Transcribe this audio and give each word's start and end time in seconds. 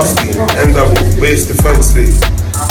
nasty, 0.00 0.32
end 0.56 0.76
up 0.76 0.88
base 1.20 1.46
defensively. 1.46 2.16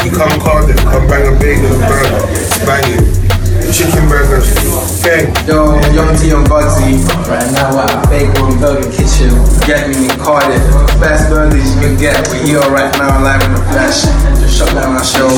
You 0.03 0.11
come 0.11 0.33
Cardiff, 0.41 0.77
come 0.89 1.07
bang 1.07 1.29
a 1.29 1.39
bagel 1.39 1.69
and 1.69 1.85
burger, 1.85 2.25
it's 2.33 2.57
banging. 2.65 3.05
Chicken 3.69 4.09
burgers, 4.09 4.49
gang. 5.03 5.29
Yo, 5.45 5.77
Young 5.93 6.15
T 6.17 6.31
and 6.31 6.45
Bugsey, 6.49 6.97
right 7.29 7.45
now 7.53 7.75
we're 7.75 7.85
at 7.85 8.09
Bagel 8.09 8.49
and 8.49 8.59
Burger 8.59 8.89
Kitchen. 8.89 9.29
Get 9.67 9.89
me 9.89 10.09
in 10.09 10.17
Cardiff. 10.17 10.63
Best 10.99 11.29
burgers 11.29 11.75
you 11.75 11.81
can 11.81 11.99
get. 11.99 12.17
We're 12.29 12.47
here 12.47 12.71
right 12.71 12.91
now, 12.97 13.21
live 13.21 13.43
in 13.43 13.51
the 13.53 13.61
flesh. 13.69 14.01
Just 14.41 14.57
shut 14.57 14.73
down 14.73 14.95
our 14.95 15.03
show. 15.03 15.29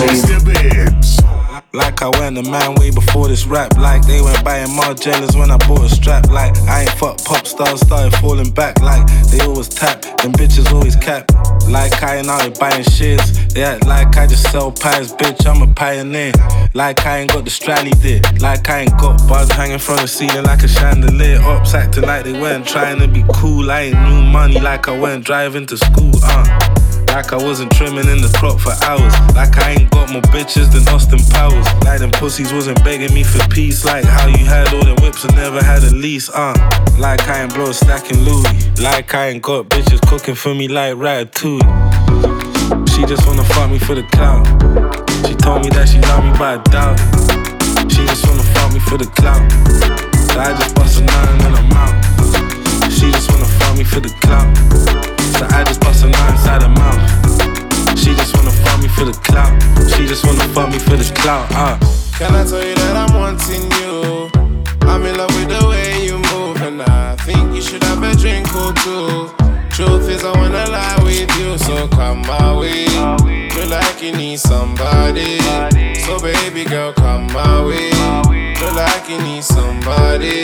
Like 1.73 2.01
I 2.01 2.09
went 2.19 2.37
a 2.37 2.43
man 2.43 2.75
way 2.75 2.91
before 2.91 3.27
this 3.27 3.45
rap. 3.45 3.75
Like 3.77 4.05
they 4.05 4.21
went 4.21 4.43
buying 4.43 4.67
Margielas 4.67 5.37
when 5.37 5.51
I 5.51 5.57
bought 5.67 5.83
a 5.83 5.89
strap. 5.89 6.29
Like 6.29 6.55
I 6.69 6.81
ain't 6.81 6.91
fuck 6.91 7.23
pop 7.23 7.45
stars, 7.45 7.81
started 7.81 8.13
falling 8.19 8.51
back. 8.51 8.81
Like 8.81 9.07
they 9.31 9.39
always 9.45 9.67
tap, 9.67 10.01
them 10.01 10.31
bitches 10.33 10.71
always 10.71 10.95
cap. 10.95 11.29
Like 11.69 12.01
I 12.03 12.17
ain't 12.17 12.27
out 12.27 12.41
here 12.41 12.51
buying 12.51 12.83
shits. 12.83 13.53
They 13.53 13.63
act 13.63 13.85
like 13.85 14.15
I 14.17 14.27
just 14.27 14.49
sell 14.51 14.71
pies, 14.71 15.13
bitch. 15.13 15.45
I'm 15.45 15.61
a 15.61 15.73
pioneer. 15.73 16.33
Like 16.73 17.05
I 17.05 17.19
ain't 17.19 17.31
got 17.31 17.45
the 17.45 17.51
strally 17.51 17.99
did. 18.01 18.41
Like 18.41 18.69
I 18.69 18.81
ain't 18.81 18.97
got 18.97 19.17
bars 19.27 19.51
hanging 19.51 19.79
from 19.79 19.97
the 19.97 20.07
ceiling 20.07 20.45
like 20.45 20.63
a 20.63 20.67
chandelier. 20.67 21.41
Ops 21.41 21.73
acting 21.73 22.03
like 22.03 22.23
they 22.23 22.33
weren't 22.33 22.67
trying 22.67 22.99
to 22.99 23.07
be 23.07 23.23
cool. 23.33 23.69
I 23.71 23.81
ain't 23.81 24.01
new 24.09 24.21
money 24.23 24.59
like 24.59 24.87
I 24.87 24.97
went 24.99 25.25
driving 25.25 25.65
to 25.67 25.77
school. 25.77 26.13
Uh. 26.23 26.77
Like 27.11 27.33
I 27.33 27.35
wasn't 27.35 27.73
trimming 27.73 28.07
in 28.07 28.21
the 28.21 28.33
crop 28.39 28.57
for 28.61 28.71
hours. 28.87 29.11
Like 29.35 29.57
I 29.57 29.71
ain't 29.71 29.91
got 29.91 30.09
more 30.09 30.21
bitches 30.31 30.71
than 30.71 30.87
Austin 30.87 31.19
Powers. 31.35 31.67
Like 31.83 31.99
them 31.99 32.11
pussies 32.11 32.53
wasn't 32.53 32.81
begging 32.85 33.13
me 33.13 33.23
for 33.23 33.45
peace. 33.49 33.83
Like 33.83 34.05
how 34.05 34.27
you 34.27 34.45
had 34.45 34.73
all 34.73 34.85
them 34.85 34.95
whips 35.03 35.25
and 35.25 35.35
never 35.35 35.61
had 35.61 35.83
a 35.83 35.91
lease. 35.93 36.29
Uh, 36.29 36.55
like 36.97 37.27
I 37.27 37.43
ain't 37.43 37.53
blow 37.53 37.69
a 37.69 37.73
stack 37.73 38.09
in 38.11 38.23
Louis. 38.23 38.79
Like 38.79 39.13
I 39.13 39.27
ain't 39.27 39.43
got 39.43 39.67
bitches 39.67 39.99
cooking 40.07 40.35
for 40.35 40.55
me 40.55 40.69
like 40.69 40.95
Ratatouille. 40.95 41.50
She 41.59 43.03
just 43.05 43.25
wanna 43.27 43.43
fuck 43.43 43.69
me 43.71 43.79
for 43.79 43.95
the 43.95 44.03
clout. 44.13 44.45
She 45.27 45.35
told 45.35 45.63
me 45.63 45.69
that 45.75 45.89
she 45.89 45.99
love 46.07 46.23
me, 46.23 46.31
but 46.37 46.47
I 46.47 46.57
doubt. 46.71 46.97
She 47.91 48.05
just 48.05 48.25
wanna 48.27 48.43
fuck 48.53 48.71
me 48.73 48.79
for 48.79 48.97
the 48.97 49.09
clout. 49.19 49.41
So 50.31 50.39
I 50.39 50.53
just 50.55 50.75
bust 50.75 50.99
a 50.99 51.03
nine 51.03 51.41
and 51.45 51.55
I'm 51.59 51.73
out. 51.73 51.95
She 52.91 53.11
just 53.11 53.29
wanna 53.31 53.45
fuck 53.59 53.77
me 53.77 53.83
for 53.83 53.99
the 53.99 54.13
clout. 54.23 54.47
So 55.35 55.43
I 55.49 55.63
just 55.63 55.81
bust 55.81 56.03
a 56.05 56.09
nine 56.09 56.31
inside 56.31 56.61
her 56.61 56.69
mouth. 56.69 57.03
She 57.97 58.15
just 58.15 58.35
wanna 58.37 58.51
fuck 58.51 58.79
me 58.81 58.87
for 58.87 59.05
the 59.05 59.17
clout. 59.27 59.51
She 59.91 60.07
just 60.07 60.25
wanna 60.25 60.47
fuck 60.53 60.69
me 60.69 60.79
for 60.79 60.95
the 60.95 61.07
clout, 61.19 61.51
uh. 61.51 61.77
Can 62.17 62.35
I 62.35 62.45
tell 62.45 62.63
you 62.63 62.75
that 62.75 62.95
I'm 62.95 63.13
wanting 63.17 63.65
you? 63.81 64.29
I'm 64.87 65.03
in 65.05 65.17
love 65.17 65.33
with 65.35 65.49
the 65.49 65.67
way 65.67 66.05
you 66.05 66.17
move, 66.31 66.61
and 66.61 66.81
I 66.81 67.15
think 67.17 67.55
you 67.55 67.61
should 67.61 67.83
have 67.83 68.01
a 68.03 68.15
drink 68.15 68.47
or 68.55 68.73
two. 68.83 69.40
Truth 69.81 70.09
is, 70.09 70.23
I 70.23 70.37
wanna 70.37 70.69
lie 70.69 70.99
with 71.01 71.35
you, 71.39 71.57
so 71.57 71.87
come 71.87 72.21
my 72.21 72.55
way. 72.55 72.85
Feel 73.49 73.67
like 73.67 73.99
you 73.99 74.11
need 74.11 74.39
somebody, 74.39 75.39
so 76.05 76.19
baby 76.19 76.65
girl, 76.65 76.93
come 76.93 77.25
my 77.33 77.65
way. 77.65 77.89
Feel 78.57 78.75
like 78.75 79.09
you 79.09 79.17
need 79.23 79.43
somebody. 79.43 80.43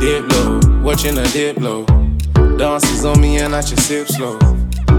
Dip 0.00 0.28
low, 0.32 0.58
watching 0.82 1.16
a 1.16 1.24
dip 1.28 1.58
low. 1.58 1.86
Dances 2.56 3.04
on 3.04 3.20
me 3.20 3.38
and 3.38 3.54
I 3.54 3.62
just 3.62 3.86
sip 3.86 4.08
slow. 4.08 4.36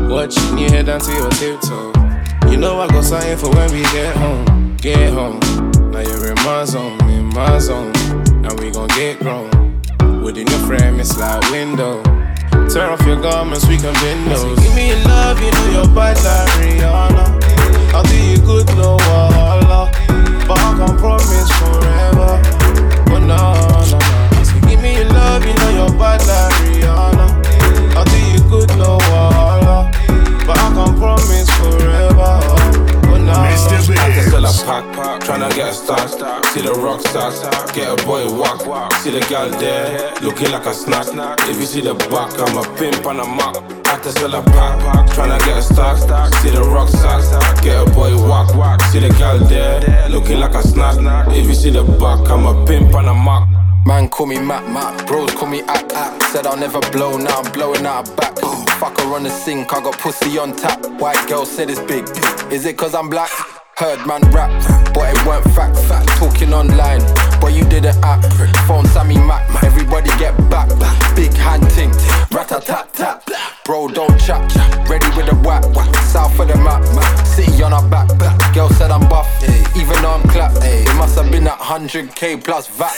Watching 0.08 0.58
your 0.58 0.70
head 0.70 0.86
down 0.86 1.02
to 1.02 1.12
your 1.12 1.30
tiptoe. 1.32 1.92
You 2.50 2.56
know 2.56 2.80
I 2.80 2.88
go 2.88 3.02
sign 3.02 3.36
for 3.36 3.50
when 3.50 3.70
we 3.74 3.82
get 3.92 4.16
home. 4.16 4.78
Get 4.78 5.12
home. 5.12 5.42
Now 5.92 6.00
you're 6.00 6.28
in 6.28 6.36
my 6.46 6.64
zone, 6.64 6.98
in 7.10 7.26
my 7.26 7.60
zone. 7.60 7.92
Now 8.42 8.56
we 8.56 8.72
gon' 8.72 8.88
get 8.96 9.20
grown. 9.20 9.65
Within 10.26 10.48
your 10.48 10.60
frame, 10.66 11.00
it's 11.00 11.16
like 11.20 11.40
window. 11.52 12.02
Tear 12.68 12.90
off 12.90 13.06
your 13.06 13.22
garments, 13.22 13.68
we 13.68 13.78
can 13.78 13.94
bend 13.94 14.26
those. 14.32 14.58
Give 14.58 14.74
me 14.74 14.88
your 14.88 14.98
love, 15.06 15.40
you 15.40 15.52
know 15.52 15.70
your 15.70 15.88
body 15.88 16.20
like 16.22 16.50
Rihanna. 16.58 17.94
I'll 17.94 18.02
do 18.02 18.18
you 18.32 18.38
good, 18.38 18.66
no 18.70 18.98
wahala. 18.98 19.92
But 20.48 20.58
I 20.58 20.78
can't 20.80 20.98
promise 20.98 21.52
forever. 21.62 22.42
But 23.06 23.20
no, 23.20 23.54
no, 23.92 24.00
looking 40.36 40.52
like 40.52 40.66
a 40.66 40.74
snack. 40.74 41.40
If 41.48 41.60
you 41.60 41.66
see 41.66 41.82
the 41.82 41.94
back, 41.94 42.38
I'm 42.38 42.58
a 42.58 42.78
pimp 42.78 43.06
on 43.06 43.20
a 43.22 43.26
mop. 43.26 43.56
I 43.88 43.98
can 44.00 44.12
sell 44.12 44.34
a 44.36 44.44
pack, 44.44 45.08
tryna 45.12 45.40
get 45.46 45.58
a 45.58 45.62
stack. 45.62 46.34
See 46.42 46.50
the 46.50 46.62
rock 46.62 46.90
stars, 46.90 47.30
get 47.62 47.82
a 47.82 47.90
boy 47.92 48.14
walk. 48.28 48.82
See 48.92 49.00
the 49.00 49.10
gal 49.18 49.40
there, 49.40 50.10
looking 50.10 50.40
like 50.40 50.54
a 50.54 50.62
snack. 50.62 50.98
If 51.30 51.48
you 51.48 51.54
see 51.54 51.70
the 51.70 51.84
back, 51.84 52.30
I'm 52.30 52.46
a 52.46 52.66
pimp 52.66 52.94
on 52.96 53.08
a 53.08 53.14
mop. 53.14 53.48
Man 53.86 54.10
call 54.10 54.26
me 54.26 54.38
Mac 54.40 54.68
Mac, 54.68 55.08
bros 55.08 55.32
call 55.32 55.48
me 55.48 55.62
Ack 55.62 55.94
Ack. 55.94 56.22
Said 56.24 56.48
I'll 56.48 56.58
never 56.58 56.82
blow, 56.92 57.18
now 57.18 57.40
I'm 57.40 57.52
blowing 57.54 57.86
out 57.86 58.06
back. 58.18 58.38
Fuck 58.80 59.00
her 59.00 59.16
on 59.16 59.24
the 59.24 59.30
sink, 59.30 59.72
I 59.74 59.82
got 59.82 59.98
pussy 60.00 60.38
on 60.38 60.54
tap. 60.54 60.86
White 61.00 61.30
girl 61.30 61.46
said 61.46 61.70
it's 61.70 61.80
big. 61.80 62.06
Is 62.52 62.66
it 62.66 62.78
cause 62.78 62.94
I'm 62.94 63.10
black? 63.10 63.30
Heard 63.78 64.06
man 64.06 64.22
rap, 64.32 64.52
but 64.94 65.16
it 65.16 65.26
weren't 65.26 65.46
fact. 65.56 65.78
Fact 65.78 66.08
talking 66.18 66.54
online, 66.54 67.02
but 67.42 67.54
you 67.54 67.64
didn't 67.66 67.98
act. 68.04 68.26
Phone 68.68 68.86
Sammy 68.88 69.18
Mac, 69.18 69.64
everybody 69.64 70.10
get 70.18 70.36
back. 70.50 70.70
Big 71.16 71.34
hand 71.34 71.70
ting, 71.72 71.92
rat 72.32 72.52
a 72.52 72.60
tat 72.60 72.94
tat. 72.94 73.24
Bro, 73.66 73.90
don't 73.90 74.20
chat, 74.20 74.54
ready 74.88 75.08
with 75.18 75.32
a 75.32 75.36
whack. 75.44 75.64
South 76.06 76.40
of 76.40 76.48
the 76.48 76.56
map, 76.58 76.84
city 77.26 77.64
on 77.64 77.74
our 77.74 77.88
back. 77.90 78.08
Girl 78.54 78.70
said 78.70 78.92
I'm 78.92 79.08
buff, 79.10 79.28
even 79.76 80.02
though 80.02 80.14
I'm 80.14 80.30
clapped. 80.30 80.58
It 80.64 80.96
must 80.96 81.18
have 81.18 81.32
been 81.32 81.48
at 81.48 81.60
100k 81.60 82.44
plus 82.44 82.68
VAT. 82.68 82.94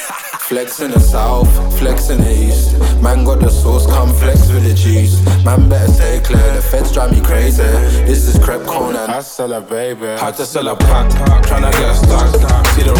Flex 0.47 0.79
in 0.79 0.91
the 0.91 0.99
south, 0.99 1.49
flex 1.79 2.09
in 2.09 2.21
the 2.21 2.31
east. 2.31 2.77
Man 3.01 3.23
got 3.25 3.39
the 3.39 3.49
sauce, 3.49 3.85
come 3.85 4.13
flex 4.13 4.49
with 4.49 4.63
the 4.63 4.73
cheese. 4.73 5.23
Man 5.43 5.69
better 5.69 5.91
stay 5.91 6.19
clear, 6.21 6.55
the 6.55 6.61
feds 6.61 6.91
drive 6.93 7.11
me 7.11 7.21
crazy. 7.21 7.63
This 8.05 8.27
is 8.27 8.37
Crep 8.43 8.65
Conan. 8.65 9.09
I 9.09 9.21
sell 9.21 9.53
a 9.53 9.61
baby. 9.61 10.05
Had 10.05 10.35
to 10.35 10.45
sell 10.45 10.67
a 10.67 10.75
pack, 10.75 11.11
tryna 11.43 11.71
get 11.71 11.91
a 11.91 11.95
stack. 11.95 12.65
See 12.67 12.83
the 12.83 12.93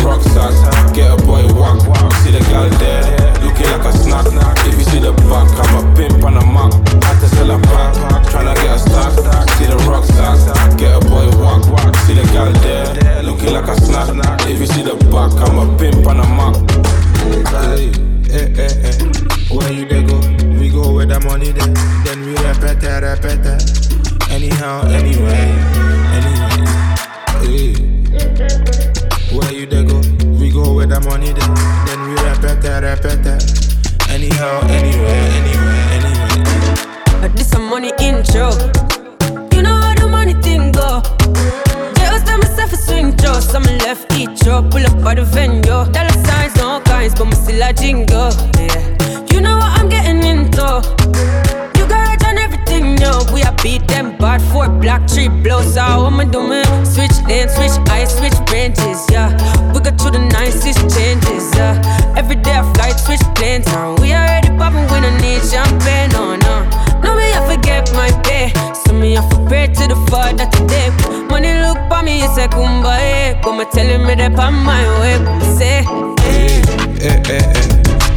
for 72.52 72.60
me, 72.60 72.78
you 72.78 72.84
kumbaya. 72.84 73.42
Come 73.44 73.66
telling 73.72 74.06
me 74.06 74.16
that 74.16 74.40
I'm 74.40 74.64
my 74.64 74.84
way. 75.00 75.18
Come 75.24 75.42
say, 75.58 75.84
Hey, 76.22 76.62
eh, 77.02 77.22
eh, 77.30 77.42
eh. 77.42 77.68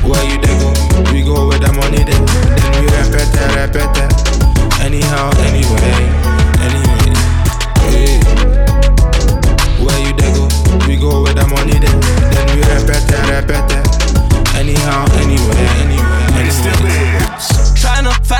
Where 0.06 0.25
you 0.25 0.38
they 0.41 0.56
go? 0.59 0.71
We 1.12 1.23
go 1.23 1.49
where 1.49 1.59
the 1.59 1.73
money 1.73 2.03
then. 2.05 2.25
Then 2.27 2.71
we 2.81 2.87
repeat 2.91 3.35
it, 3.35 3.50
repeat 3.55 3.97
it. 4.00 4.11
Anyhow, 4.81 5.31
anyway, 5.47 6.09
anyway. 6.65 7.15
Hey. 7.91 8.19
Where 9.82 9.99
you 10.00 10.12
they 10.17 10.31
go? 10.35 10.49
We 10.87 10.97
go 10.97 11.23
where 11.23 11.35
the 11.35 11.47
money 11.47 11.79
then. 11.79 12.00
Then 12.32 12.47
we 12.55 12.62
repeat 12.65 13.11
it, 13.11 13.23
repeat 13.29 13.71
it. 13.77 13.87
Anyhow, 14.56 15.05
anyway, 15.21 15.67
anyway, 15.81 16.25
anyway. 16.41 17.21
Trying 17.77 18.05
to 18.05 18.12
fight, 18.25 18.39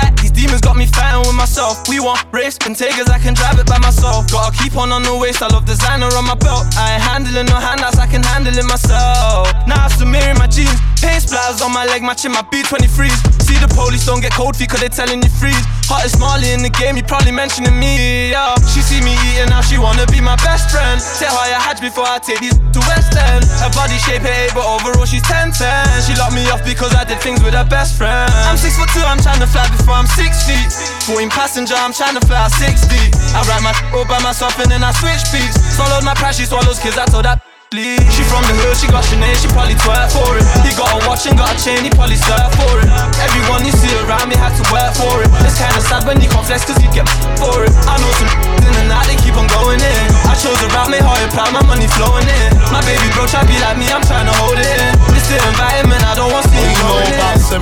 me 0.81 0.87
fighting 0.89 1.21
with 1.21 1.37
myself. 1.37 1.87
We 1.87 1.99
want 1.99 2.25
race. 2.31 2.57
Contagious, 2.57 3.09
I 3.09 3.19
can 3.19 3.33
drive 3.33 3.59
it 3.59 3.67
by 3.67 3.77
myself. 3.77 4.25
Gotta 4.31 4.51
keep 4.57 4.75
on 4.75 4.91
on 4.91 5.03
the 5.03 5.15
waist, 5.15 5.41
I 5.41 5.47
love 5.53 5.65
designer 5.65 6.09
on 6.17 6.25
my 6.25 6.35
belt. 6.35 6.65
I 6.73 6.97
ain't 6.97 7.03
handling 7.03 7.45
no 7.45 7.57
handouts, 7.61 7.97
I 7.97 8.07
can 8.07 8.23
handle 8.23 8.57
it 8.57 8.65
myself. 8.65 9.45
Now 9.69 9.85
it's 9.85 9.97
the 9.97 10.05
mirror 10.05 10.33
my 10.35 10.47
jeans. 10.47 10.81
Paint 10.97 11.25
splatters 11.25 11.61
on 11.61 11.73
my 11.73 11.85
leg, 11.85 12.01
matching 12.01 12.31
my 12.31 12.41
B23s. 12.49 13.41
See 13.45 13.57
the 13.57 13.69
police 13.73 14.05
don't 14.05 14.21
get 14.21 14.33
cold 14.33 14.55
feet, 14.57 14.69
cause 14.69 14.81
they 14.81 14.89
telling 14.89 15.21
you 15.21 15.29
freeze. 15.29 15.65
Hottest 15.85 16.17
Marley 16.19 16.53
in 16.53 16.61
the 16.63 16.69
game, 16.69 16.97
you 16.97 17.03
probably 17.03 17.33
mentioning 17.33 17.77
me, 17.77 18.31
yeah. 18.31 18.55
She 18.73 18.81
see 18.81 19.01
me 19.01 19.13
eating, 19.29 19.49
now 19.49 19.61
she 19.61 19.77
wanna 19.77 20.05
be 20.07 20.21
my 20.21 20.37
best 20.41 20.69
friend. 20.69 20.97
Tell 21.19 21.33
her 21.33 21.45
I 21.51 21.61
hatch 21.61 21.81
before 21.81 22.05
I 22.05 22.17
take 22.17 22.39
these 22.39 22.57
to 22.57 22.79
West 22.89 23.13
End. 23.17 23.43
Her 23.61 23.69
body 23.73 23.97
shape 24.01 24.23
it, 24.23 24.53
but 24.53 24.65
overall 24.65 25.05
she's 25.05 25.25
10 25.27 25.51
10. 25.51 26.05
She 26.05 26.15
locked 26.15 26.33
me 26.33 26.47
off 26.49 26.63
because 26.63 26.95
I 26.95 27.03
did 27.03 27.19
things 27.19 27.43
with 27.43 27.53
her 27.53 27.67
best 27.67 27.97
friend. 27.97 28.29
I'm 28.47 28.57
six 28.57 28.77
foot 28.77 28.89
two, 28.95 29.03
I'm 29.03 29.19
trying 29.19 29.41
to 29.41 29.49
fly 29.49 29.67
before 29.73 29.97
I'm 29.97 30.07
six 30.07 30.47
feet. 30.47 30.70
14 31.07 31.29
passenger, 31.29 31.75
I'm 31.75 31.93
trying 31.93 32.15
to 32.15 32.23
fly 32.25 32.47
60. 32.47 32.95
I 33.35 33.43
ride 33.47 33.63
my 33.63 33.73
all 33.95 34.05
by 34.05 34.19
myself 34.21 34.57
and 34.59 34.69
then 34.71 34.83
I 34.83 34.91
switch 34.91 35.23
beats. 35.31 35.59
Swallowed 35.75 36.03
my 36.03 36.13
pride, 36.13 36.35
she 36.35 36.45
swallows 36.45 36.79
kids, 36.79 36.97
I 36.97 37.05
told 37.05 37.25
that. 37.25 37.43
Bleed. 37.71 38.03
She 38.11 38.23
from 38.27 38.43
the 38.43 38.51
hood, 38.51 38.75
she 38.75 38.87
got 38.91 38.99
Sinead, 39.07 39.31
she 39.39 39.47
probably 39.55 39.79
twerk 39.79 40.11
for 40.11 40.35
it. 40.35 40.43
He 40.67 40.75
got 40.75 40.91
a 40.91 40.99
watch 41.07 41.23
and 41.23 41.39
got 41.39 41.55
a 41.55 41.57
chain, 41.59 41.87
he 41.87 41.91
probably 41.91 42.19
surf 42.19 42.51
for 42.59 42.75
it. 42.83 42.87
Everyone 43.23 43.63
you 43.63 43.71
see 43.71 43.91
around 44.03 44.27
me 44.27 44.35
had 44.35 44.51
to 44.59 44.63
work 44.71 44.91
for 44.95 45.23
it. 45.23 45.31
It's 45.47 45.55
kinda 45.55 45.79
sad 45.79 46.03
when 46.03 46.19
you 46.19 46.27
can't 46.27 46.47
cause 46.47 46.79
you 46.83 46.91
get 46.91 47.07
for 47.39 47.63
it. 47.63 47.71
I 47.87 47.95
know 47.99 48.11
some 48.19 48.31
in 48.67 48.73
the 48.75 48.85
night, 48.91 49.07
they 49.11 49.19
keep 49.19 49.35
on 49.35 49.47
going 49.51 49.79
in. 49.79 50.05
I 50.27 50.35
chose 50.39 50.59
a 50.63 50.67
route, 50.71 50.91
made 50.91 51.03
hard 51.03 51.19
and 51.23 51.31
proud, 51.31 51.51
my 51.51 51.63
money 51.67 51.87
flowing 51.87 52.27
in. 52.27 52.49
My 52.71 52.83
baby 52.87 53.07
bro 53.15 53.27
try 53.27 53.43
be 53.43 53.55
like 53.59 53.75
me, 53.79 53.87
I'm 53.91 54.03
trying 54.03 54.27
to 54.27 54.35
hold 54.39 54.55
it 54.55 54.67
in. 54.67 54.91
It's 55.15 55.27
the 55.27 55.39
environment, 55.39 55.90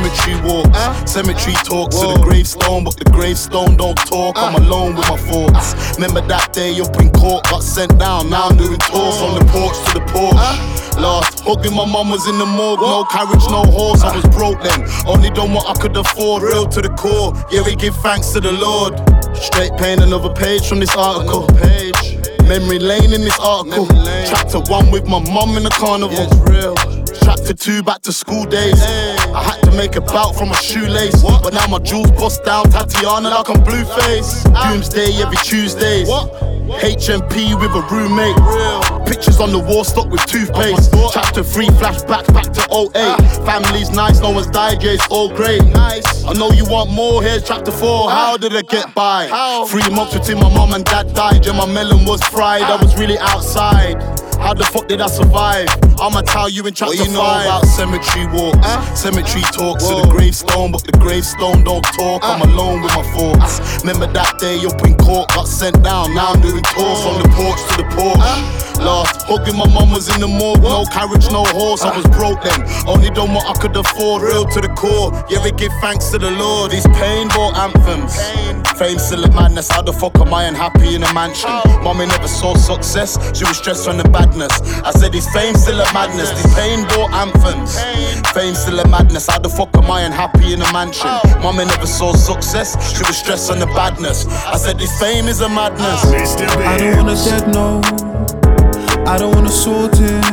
cemetery 0.10 0.42
walks? 0.44 1.12
Cemetery 1.12 1.54
talks 1.64 1.96
to 2.00 2.08
the 2.08 2.20
gravestone, 2.22 2.84
but 2.84 2.98
the 2.98 3.06
gravestone 3.06 3.78
don't 3.78 3.96
talk. 3.96 4.36
I'm 4.38 4.56
alone 4.56 4.96
with 4.96 5.08
my 5.10 5.18
thoughts. 5.18 5.98
Remember 5.98 6.22
that 6.28 6.54
day 6.54 6.80
up 6.80 6.96
in 7.02 7.12
court, 7.12 7.44
got 7.46 7.64
sent 7.64 7.98
down. 8.00 8.30
Now 8.30 8.50
I'm 8.50 8.58
doing 8.58 8.80
tours 8.80 9.18
from 9.20 9.36
the 9.38 9.46
porch 9.52 9.78
to 9.88 10.00
the 10.00 10.06
porch. 10.10 10.36
Last 10.98 11.40
hugging 11.42 11.76
my 11.76 11.86
mum 11.86 12.10
was 12.10 12.28
in 12.28 12.38
the 12.38 12.46
morgue, 12.46 12.82
no 12.82 13.06
carriage, 13.06 13.46
no 13.50 13.64
horse. 13.64 14.04
I 14.04 14.16
was 14.16 14.26
broke 14.36 14.62
then, 14.62 14.84
only 15.08 15.30
done 15.30 15.54
what 15.54 15.66
I 15.70 15.80
could 15.80 15.96
afford, 15.96 16.44
real 16.44 16.68
to 16.68 16.82
the 16.82 16.90
core. 16.90 17.34
Yeah, 17.52 17.62
we 17.66 17.76
give 17.76 17.96
thanks 17.98 18.32
to 18.32 18.42
the 18.42 18.52
Lord. 18.52 19.00
Straight 19.38 19.72
paying 19.78 20.02
another 20.02 20.34
page 20.34 20.68
from 20.68 20.80
this 20.80 20.96
article. 20.96 21.48
Page. 21.48 22.18
Memory 22.48 22.80
lane 22.80 23.14
in 23.14 23.22
this 23.22 23.40
article. 23.40 23.88
Chapter 24.26 24.60
one 24.72 24.92
with 24.92 25.06
my 25.06 25.20
mum 25.32 25.56
in 25.56 25.64
the 25.64 25.70
carnival. 25.70 26.28
real. 26.44 26.99
Chapter 27.30 27.54
two 27.54 27.84
back 27.84 28.02
to 28.02 28.12
school 28.12 28.44
days. 28.46 28.82
I 28.82 29.44
had 29.44 29.62
to 29.62 29.72
make 29.78 29.96
a 29.96 30.02
bout 30.02 30.36
from 30.36 30.50
a 30.50 30.56
shoelace. 30.56 31.22
But 31.22 31.54
now 31.54 31.68
my 31.68 31.78
jewels 31.78 32.10
bust 32.12 32.44
down, 32.44 32.66
Thotiana 32.66 33.30
like 33.30 33.50
I'm 33.50 33.64
Blueface. 33.64 34.46
Doomsday 34.52 35.22
every 35.22 35.38
Tuesdays. 35.38 36.10
HMP 36.10 37.54
with 37.54 37.70
a 37.76 37.86
roommate. 37.94 38.36
Pictures 39.06 39.40
on 39.40 39.52
the 39.52 39.60
wall 39.60 39.84
stuck 39.84 40.10
with 40.10 40.26
toothpaste. 40.26 40.92
Chapter 41.14 41.44
3 41.44 41.68
flashback 41.68 42.34
back 42.34 42.52
to 42.54 42.62
08. 42.72 43.46
Family's 43.46 43.92
nice, 43.92 44.20
no 44.22 44.32
one's 44.32 44.48
died, 44.48 44.82
yeah, 44.82 44.94
it's 44.94 45.08
all 45.10 45.30
great. 45.30 45.64
Nice. 45.66 46.26
I 46.26 46.34
know 46.34 46.50
you 46.52 46.66
want 46.66 46.90
more, 46.90 47.22
here's 47.22 47.44
chapter 47.44 47.72
4. 47.72 48.10
How 48.10 48.38
did 48.38 48.56
I 48.56 48.64
get 48.64 48.96
by? 48.96 49.28
Three 49.70 49.88
months 49.96 50.18
between 50.18 50.40
my 50.40 50.52
mom 50.52 50.74
and 50.74 50.84
dad 50.84 51.14
died, 51.14 51.46
yeah, 51.46 51.54
my 51.54 51.72
melon 51.72 52.06
was 52.06 52.24
fried. 52.24 52.64
I 52.64 52.76
was 52.82 52.98
really 52.98 53.20
outside. 53.20 53.98
How 54.50 54.56
the 54.56 54.64
fuck 54.64 54.88
did 54.88 55.00
I 55.00 55.06
survive? 55.06 55.70
I'ma 56.02 56.22
tell 56.22 56.50
you 56.50 56.66
in 56.66 56.74
chapter 56.74 56.98
What 56.98 57.06
you 57.06 57.14
know 57.14 57.22
five. 57.22 57.46
about 57.46 57.66
cemetery 57.68 58.26
walks? 58.34 59.00
Cemetery 59.00 59.44
talks 59.54 59.86
to 59.86 60.02
the 60.02 60.08
gravestone, 60.10 60.72
but 60.72 60.84
the 60.84 60.94
gravestone 60.98 61.64
don't 61.64 61.86
talk. 61.94 62.24
I'm 62.24 62.42
alone 62.42 62.82
with 62.82 62.90
my 62.96 63.04
thoughts. 63.14 63.62
Remember 63.86 64.08
that 64.08 64.40
day 64.40 64.58
up 64.66 64.82
in 64.82 64.98
court, 64.98 65.30
got 65.30 65.48
sent 65.48 65.84
down. 65.84 66.16
Now 66.16 66.34
I'm 66.34 66.42
doing 66.42 66.64
tours 66.66 66.98
from 67.06 67.22
the 67.22 67.30
porch 67.38 67.62
to 67.62 67.74
the 67.78 67.88
porch. 67.94 68.66
Last 68.80 69.28
hugging 69.28 69.58
my 69.58 69.68
mum 69.68 69.92
was 69.92 70.08
in 70.08 70.22
the 70.22 70.28
morgue, 70.28 70.64
no 70.64 70.86
carriage, 70.86 71.30
no 71.30 71.44
horse. 71.44 71.84
I 71.84 71.96
was 71.96 72.08
broke 72.16 72.42
then, 72.42 72.64
only 72.88 73.10
done 73.12 73.34
what 73.36 73.46
I 73.46 73.54
could 73.60 73.76
afford, 73.76 74.24
real 74.24 74.46
to 74.46 74.62
the 74.62 74.70
core. 74.70 75.12
Yeah, 75.30 75.44
we 75.44 75.52
give 75.52 75.72
thanks 75.82 76.10
to 76.12 76.18
the 76.18 76.32
Lord. 76.32 76.72
These 76.72 76.88
pain 76.98 77.28
bought 77.28 77.58
anthems. 77.60 78.16
Fame 78.80 78.98
still 78.98 79.26
a 79.26 79.32
madness. 79.36 79.70
How 79.70 79.82
the 79.82 79.92
fuck 79.92 80.18
am 80.18 80.34
I 80.34 80.46
unhappy 80.46 80.96
in 80.96 81.04
a 81.04 81.14
mansion? 81.14 81.50
Oh. 81.52 81.82
Mommy 81.84 82.06
never 82.06 82.30
saw 82.30 82.56
success, 82.56 83.20
she 83.38 83.44
was 83.44 83.58
stressed 83.58 83.84
from 83.84 83.98
the 83.98 84.08
badness. 84.08 84.39
I 84.42 84.92
said, 84.92 85.14
Is 85.16 85.28
fame 85.30 85.56
still 85.56 85.80
a 85.80 85.94
madness? 85.94 86.30
These 86.32 86.54
pain 86.56 86.86
bought 86.88 87.12
anthems. 87.12 87.80
Fame 88.32 88.56
still 88.56 88.80
a 88.80 88.88
madness. 88.88 89.28
How 89.28 89.40
the 89.40 89.50
fuck 89.50 89.76
am 89.76 89.92
I 89.92 90.02
unhappy 90.02 90.54
in 90.54 90.62
a 90.62 90.72
mansion? 90.72 91.10
Mommy 91.42 91.66
never 91.66 91.88
saw 91.88 92.14
success, 92.14 92.96
she 92.96 93.04
was 93.04 93.18
stressed 93.18 93.52
on 93.52 93.60
the 93.60 93.66
badness. 93.68 94.26
I 94.46 94.58
said, 94.58 94.78
This 94.80 94.98
fame 95.00 95.26
is 95.26 95.42
a 95.42 95.50
madness. 95.50 96.06
I 96.06 96.78
don't 96.78 96.98
wanna 96.98 97.16
dead 97.16 97.54
no. 97.54 97.82
I 99.06 99.18
don't 99.18 99.34
wanna 99.36 99.50
sort 99.50 99.94
it. 100.00 100.24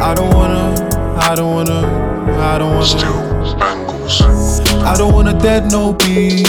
I 0.00 0.14
don't 0.14 0.34
wanna. 0.34 0.74
I 1.20 1.34
don't 1.34 1.54
wanna. 1.54 2.08
I 2.40 2.58
don't 2.58 2.74
wanna. 2.74 3.28
I 4.84 4.96
don't 4.96 5.12
wanna 5.12 5.38
dead 5.38 5.70
no 5.70 5.92
beef. 5.92 6.46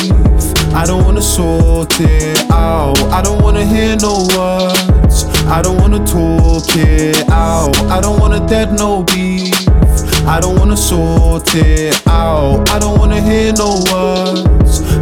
I 0.73 0.85
don't 0.85 1.03
wanna 1.03 1.21
sort 1.21 1.99
it 1.99 2.49
out. 2.51 2.97
I 3.11 3.21
don't 3.21 3.41
wanna 3.41 3.65
hear 3.65 3.95
no 3.97 4.25
words. 4.37 4.98
I 5.51 5.61
don't 5.63 5.77
wanna 5.77 6.05
talk 6.05 6.63
it 6.75 7.27
out. 7.29 7.75
I 7.89 7.99
don't 7.99 8.19
wanna 8.19 8.45
dead 8.47 8.71
no 8.73 9.03
beef. 9.03 9.67
I 10.27 10.39
don't 10.39 10.57
wanna 10.59 10.77
sort 10.77 11.55
it 11.55 12.07
out. 12.07 12.69
I 12.69 12.77
don't 12.77 12.99
wanna 12.99 13.19
hear 13.19 13.51
no 13.53 13.81
words. 13.91 14.58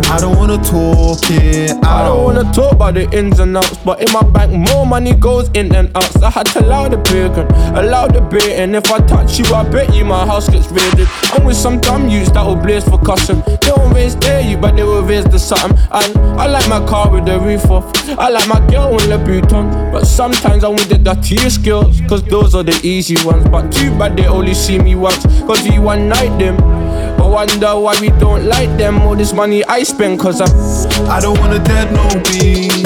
I 0.09 0.19
don't 0.21 0.37
wanna 0.37 0.57
talk 0.63 1.19
it 1.29 1.71
out. 1.83 1.85
I 1.85 2.03
don't 2.05 2.23
wanna 2.23 2.51
talk 2.53 2.71
about 2.71 2.93
the 2.93 3.09
ins 3.11 3.39
and 3.39 3.57
outs, 3.57 3.77
but 3.83 4.01
in 4.01 4.11
my 4.13 4.23
bank 4.23 4.53
more 4.69 4.85
money 4.85 5.13
goes 5.13 5.49
in 5.49 5.67
than 5.67 5.91
out. 5.95 6.05
So 6.13 6.25
I 6.25 6.29
had 6.29 6.45
to 6.47 6.65
allow 6.65 6.87
the 6.87 6.97
bacon, 6.97 7.45
allow 7.75 8.07
the 8.07 8.21
bait, 8.21 8.53
and 8.53 8.75
if 8.75 8.89
I 8.89 8.99
touch 8.99 9.37
you, 9.37 9.45
I 9.53 9.67
bet 9.69 9.93
you 9.93 10.05
my 10.05 10.25
house 10.25 10.49
gets 10.49 10.67
raided. 10.71 11.07
I'm 11.33 11.43
with 11.43 11.57
some 11.57 11.81
dumb 11.81 12.07
youths 12.07 12.31
that 12.31 12.45
will 12.45 12.55
blaze 12.55 12.85
for 12.85 12.97
custom. 12.99 13.43
They 13.45 13.71
won't 13.75 13.93
raise 13.93 14.15
dare 14.15 14.41
you, 14.41 14.57
but 14.57 14.77
they 14.77 14.83
will 14.83 15.03
raise 15.03 15.25
the 15.25 15.39
something. 15.39 15.77
And 15.91 16.17
I 16.39 16.47
like 16.47 16.67
my 16.69 16.85
car 16.87 17.11
with 17.11 17.25
the 17.25 17.39
roof 17.39 17.69
off. 17.69 17.85
I 18.17 18.29
like 18.29 18.47
my 18.47 18.65
girl 18.67 18.97
in 18.97 19.09
the 19.09 19.17
Louboutin, 19.17 19.91
but 19.91 20.05
sometimes 20.05 20.63
I 20.63 20.69
want 20.69 20.87
the 20.87 20.97
dirtiest 20.97 21.65
girls, 21.65 21.99
cause 22.07 22.23
those 22.23 22.55
are 22.55 22.63
the 22.63 22.79
easy 22.81 23.17
ones. 23.25 23.47
But 23.49 23.71
too 23.73 23.91
bad 23.99 24.15
they 24.15 24.27
only 24.27 24.53
see 24.53 24.79
me 24.79 24.95
once, 24.95 25.25
cause 25.45 25.65
you 25.67 25.81
one 25.81 26.07
night 26.07 26.37
them. 26.39 26.55
I 27.19 27.27
wonder 27.27 27.75
why 27.79 27.99
we 27.99 28.09
don't 28.19 28.45
like 28.45 28.77
them. 28.77 29.01
All 29.01 29.15
this 29.15 29.33
money 29.33 29.63
I 29.65 29.83
spend, 29.83 30.19
cause 30.19 30.41
I'm. 30.41 30.49
I 31.09 31.19
don't 31.19 31.39
wanna 31.39 31.59
dead 31.59 31.91
no 31.91 32.07
beef. 32.23 32.85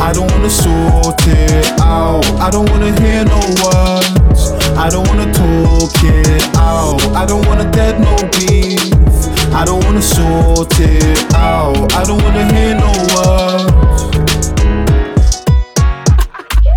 I 0.00 0.12
don't 0.12 0.30
wanna 0.32 0.50
sort 0.50 1.20
it 1.26 1.80
out. 1.80 2.24
I 2.40 2.50
don't 2.50 2.68
wanna 2.70 2.92
hear 3.00 3.24
no 3.24 3.40
words. 3.62 4.50
I 4.76 4.88
don't 4.90 5.06
wanna 5.08 5.32
talk 5.32 5.92
it 6.02 6.56
out. 6.56 7.00
I 7.14 7.24
don't 7.26 7.46
wanna 7.46 7.70
dead 7.70 8.00
no 8.00 8.16
beef. 8.30 8.92
I 9.54 9.64
don't 9.64 9.84
wanna 9.84 10.02
sort 10.02 10.72
it 10.80 11.34
out. 11.34 11.92
I 11.92 12.04
don't 12.04 12.22
wanna 12.22 12.44
hear 12.52 12.74
no 12.74 12.92
words. 13.14 13.71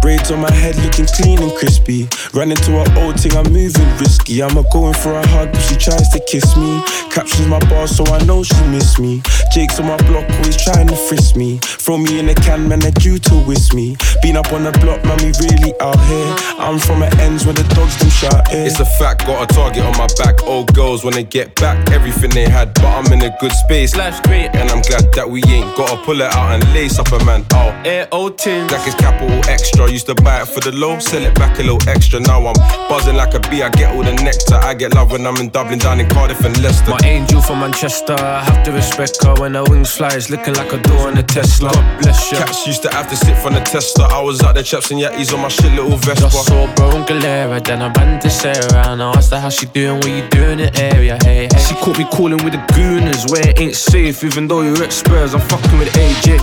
Braids 0.06 0.30
on 0.30 0.40
my 0.40 0.54
head 0.54 0.76
looking 0.86 1.08
clean 1.08 1.42
and 1.42 1.52
crispy. 1.54 2.08
Run 2.32 2.52
into 2.52 2.80
an 2.80 2.96
old 2.96 3.20
thing, 3.20 3.36
I'm 3.36 3.52
moving 3.52 3.90
risky. 3.98 4.44
I'm 4.44 4.56
a 4.56 4.62
going 4.72 4.94
for 4.94 5.14
a 5.14 5.26
hug, 5.30 5.52
but 5.52 5.62
she 5.62 5.76
tries 5.76 6.10
to 6.10 6.20
kiss 6.30 6.56
me. 6.56 6.80
Captions 7.10 7.48
my 7.48 7.58
bar, 7.72 7.88
so 7.88 8.06
I 8.14 8.24
know 8.26 8.44
she 8.44 8.62
miss 8.68 9.00
me. 9.00 9.24
Jake's 9.56 9.80
on 9.80 9.88
my 9.88 9.96
block, 10.12 10.30
always 10.32 10.62
trying 10.62 10.86
to 10.88 10.98
frisk 11.08 11.38
me. 11.38 11.60
Throw 11.62 11.98
me 11.98 12.20
in 12.20 12.28
a 12.28 12.36
can, 12.36 12.68
man, 12.68 12.80
they're 12.80 12.92
due 12.92 13.18
to 13.18 13.36
whisk 13.48 13.74
me. 13.74 13.96
Been 14.22 14.36
up 14.36 14.52
on 14.52 14.66
the 14.66 14.72
block, 14.84 15.02
man, 15.06 15.16
we 15.24 15.32
really 15.48 15.72
out 15.80 15.98
here. 16.12 16.36
I'm 16.60 16.78
from 16.78 17.00
the 17.00 17.08
ends 17.22 17.46
where 17.46 17.54
the 17.54 17.64
dogs 17.74 17.96
them 17.98 18.10
shout 18.10 18.50
here. 18.50 18.66
It's 18.66 18.82
a 18.82 18.86
fact, 19.00 19.26
got 19.26 19.50
a 19.50 19.54
target 19.56 19.86
on 19.86 19.96
my 19.98 20.08
back. 20.18 20.44
Old 20.44 20.74
girls 20.74 21.06
wanna 21.06 21.24
get 21.24 21.56
back 21.56 21.90
everything 21.90 22.32
they 22.32 22.50
had, 22.50 22.74
but 22.74 22.92
I'm 22.92 23.08
in 23.14 23.22
a 23.22 23.34
good 23.40 23.54
space. 23.54 23.96
Life's 23.96 24.20
great. 24.28 24.54
And 24.56 24.70
I'm 24.70 24.82
glad 24.82 25.14
that 25.14 25.30
we 25.30 25.42
ain't 25.46 25.74
gotta 25.78 26.04
pull 26.04 26.20
it 26.20 26.34
out 26.36 26.52
and 26.52 26.74
lace 26.74 27.00
up 27.00 27.14
a 27.14 27.24
man. 27.24 27.46
Oh, 27.54 27.70
Air 27.86 28.10
old 28.12 28.38
tin. 28.38 28.68
Jack 28.68 28.86
is 28.86 28.96
capital 28.96 29.40
extra. 29.50 29.90
Used 29.90 30.08
to 30.08 30.16
buy 30.16 30.42
it 30.42 30.48
for 30.50 30.60
the 30.60 30.74
low, 30.74 31.00
sell 31.00 31.24
it 31.24 31.36
back 31.36 31.60
a 31.60 31.64
little 31.64 31.82
extra. 31.88 32.20
Now 32.20 32.46
I'm 32.46 32.60
buzzing 32.90 33.16
like 33.16 33.34
a 33.34 33.40
bee. 33.50 33.64
I 33.64 33.70
get 33.70 33.96
all 33.96 34.04
the 34.04 34.14
nectar. 34.14 34.56
I 34.56 34.74
get 34.74 34.94
love 34.94 35.12
when 35.12 35.26
I'm 35.26 35.38
in 35.38 35.48
Dublin, 35.50 35.80
down 35.80 36.02
in 36.02 36.10
Cardiff 36.10 36.44
and 36.44 36.58
Leicester. 36.62 36.92
My 36.92 37.00
angel 37.04 37.42
from 37.42 37.62
Manchester, 37.62 38.16
I 38.20 38.44
have 38.44 38.66
to 38.66 38.72
respect 38.74 39.24
her 39.24 39.45
when 39.46 39.54
her 39.54 39.64
wings 39.70 39.96
fly. 39.96 40.10
It's 40.14 40.32
looking 40.32 40.56
like 40.56 40.74
a 40.74 40.82
door 40.82 41.08
in 41.10 41.18
a 41.20 41.24
Tesla. 41.24 41.70
God 41.70 42.02
bless 42.02 42.32
you. 42.32 42.38
Cats 42.40 42.66
used 42.66 42.82
to 42.82 42.90
have 42.90 43.08
to 43.12 43.16
sit 43.16 43.38
from 43.38 43.54
the 43.54 43.60
tester. 43.60 44.02
I 44.02 44.20
was 44.20 44.42
out 44.42 44.56
there 44.56 44.64
chaps 44.64 44.90
and 44.90 45.00
yatties 45.00 45.32
on 45.36 45.42
my 45.42 45.50
shit 45.50 45.72
little 45.72 45.98
Vespa. 45.98 46.30
Just 46.30 46.48
saw 46.48 46.74
bro 46.74 46.90
and 46.98 47.06
Galera, 47.06 47.62
then 47.62 47.84
I 47.84 47.92
ran 47.92 48.20
to 48.22 48.30
Sarah 48.30 48.88
and 48.88 49.04
I 49.04 49.12
asked 49.12 49.32
her 49.32 49.40
how 49.40 49.50
she 49.50 49.68
doing, 49.68 49.98
what 49.98 50.10
you 50.10 50.28
doing 50.30 50.60
in 50.60 50.74
the 50.74 50.94
area, 50.94 51.20
hey, 51.24 51.48
hey. 51.54 51.60
She 51.60 51.76
caught 51.76 52.00
me 52.00 52.06
calling 52.06 52.44
with 52.44 52.54
the 52.54 52.64
gooners 52.74 53.30
where 53.30 53.48
it 53.48 53.60
ain't 53.60 53.76
safe, 53.76 54.24
even 54.24 54.48
though 54.48 54.62
you're 54.62 54.84
at 54.84 54.92
Spurs, 54.92 55.36
I'm 55.36 55.42
fucking 55.42 55.78
with 55.78 55.90
AJ. 55.94 56.42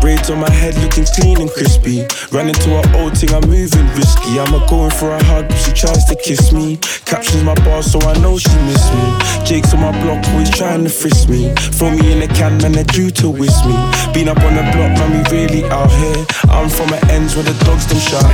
Braids 0.00 0.30
on 0.30 0.40
my 0.40 0.50
head 0.50 0.74
looking 0.78 1.04
clean 1.04 1.40
and 1.40 1.50
crispy. 1.50 2.06
Run 2.32 2.48
into 2.48 2.70
her 2.70 2.86
old 2.98 3.16
thing, 3.16 3.32
I'm 3.34 3.46
moving 3.48 3.86
risky. 3.94 4.40
I'm 4.40 4.54
a 4.54 4.66
going 4.68 4.90
for 4.90 5.10
a 5.10 5.22
hug, 5.24 5.52
she 5.52 5.72
tries 5.72 6.04
to 6.06 6.16
kiss 6.16 6.52
me. 6.52 6.78
Captions 7.04 7.42
my 7.44 7.54
bar, 7.66 7.82
so 7.82 8.00
I 8.00 8.16
know 8.18 8.38
she 8.38 8.56
miss 8.64 8.84
me. 8.92 9.06
Jake's 9.44 9.74
on 9.74 9.80
my 9.80 9.92
block, 10.02 10.24
always 10.28 10.50
trying 10.50 10.84
to 10.84 10.90
frisk 10.90 11.28
me. 11.28 11.52
Throw 11.76 11.90
me 11.90 12.12
in 12.12 12.22
a 12.22 12.28
can, 12.28 12.58
man, 12.58 12.72
they're 12.72 12.84
due 12.84 13.10
to 13.10 13.28
whisk 13.28 13.64
me. 13.66 13.76
Been 14.14 14.28
up 14.28 14.40
on 14.40 14.54
the 14.56 14.62
block, 14.72 14.92
man, 14.98 15.10
we 15.12 15.20
really 15.36 15.64
out 15.68 15.90
here. 15.90 16.24
I'm 16.48 16.68
from 16.68 16.88
the 16.88 17.00
ends 17.10 17.34
where 17.34 17.44
the 17.44 17.54
dogs 17.64 17.86
them 17.86 17.98
shout. 17.98 18.24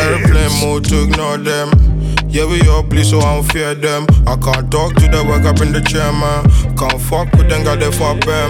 Airplane 0.00 0.52
mode 0.60 0.84
to 0.86 1.04
ignore 1.04 1.38
them. 1.38 1.70
Yeah, 2.28 2.44
we 2.44 2.60
all 2.68 2.82
bleed, 2.82 3.06
so 3.06 3.18
I 3.20 3.36
don't 3.36 3.44
fear 3.50 3.74
them. 3.74 4.06
I 4.26 4.36
can't 4.36 4.70
talk 4.70 4.94
to 4.96 5.08
the 5.08 5.24
work 5.24 5.44
up 5.44 5.60
in 5.60 5.72
the 5.72 5.80
chair, 5.80 6.12
man. 6.12 6.44
Can't 6.76 7.00
fuck 7.00 7.32
with 7.32 7.48
them, 7.48 7.64
got 7.64 7.80
they 7.80 7.90
for 7.90 8.14
bear. 8.26 8.46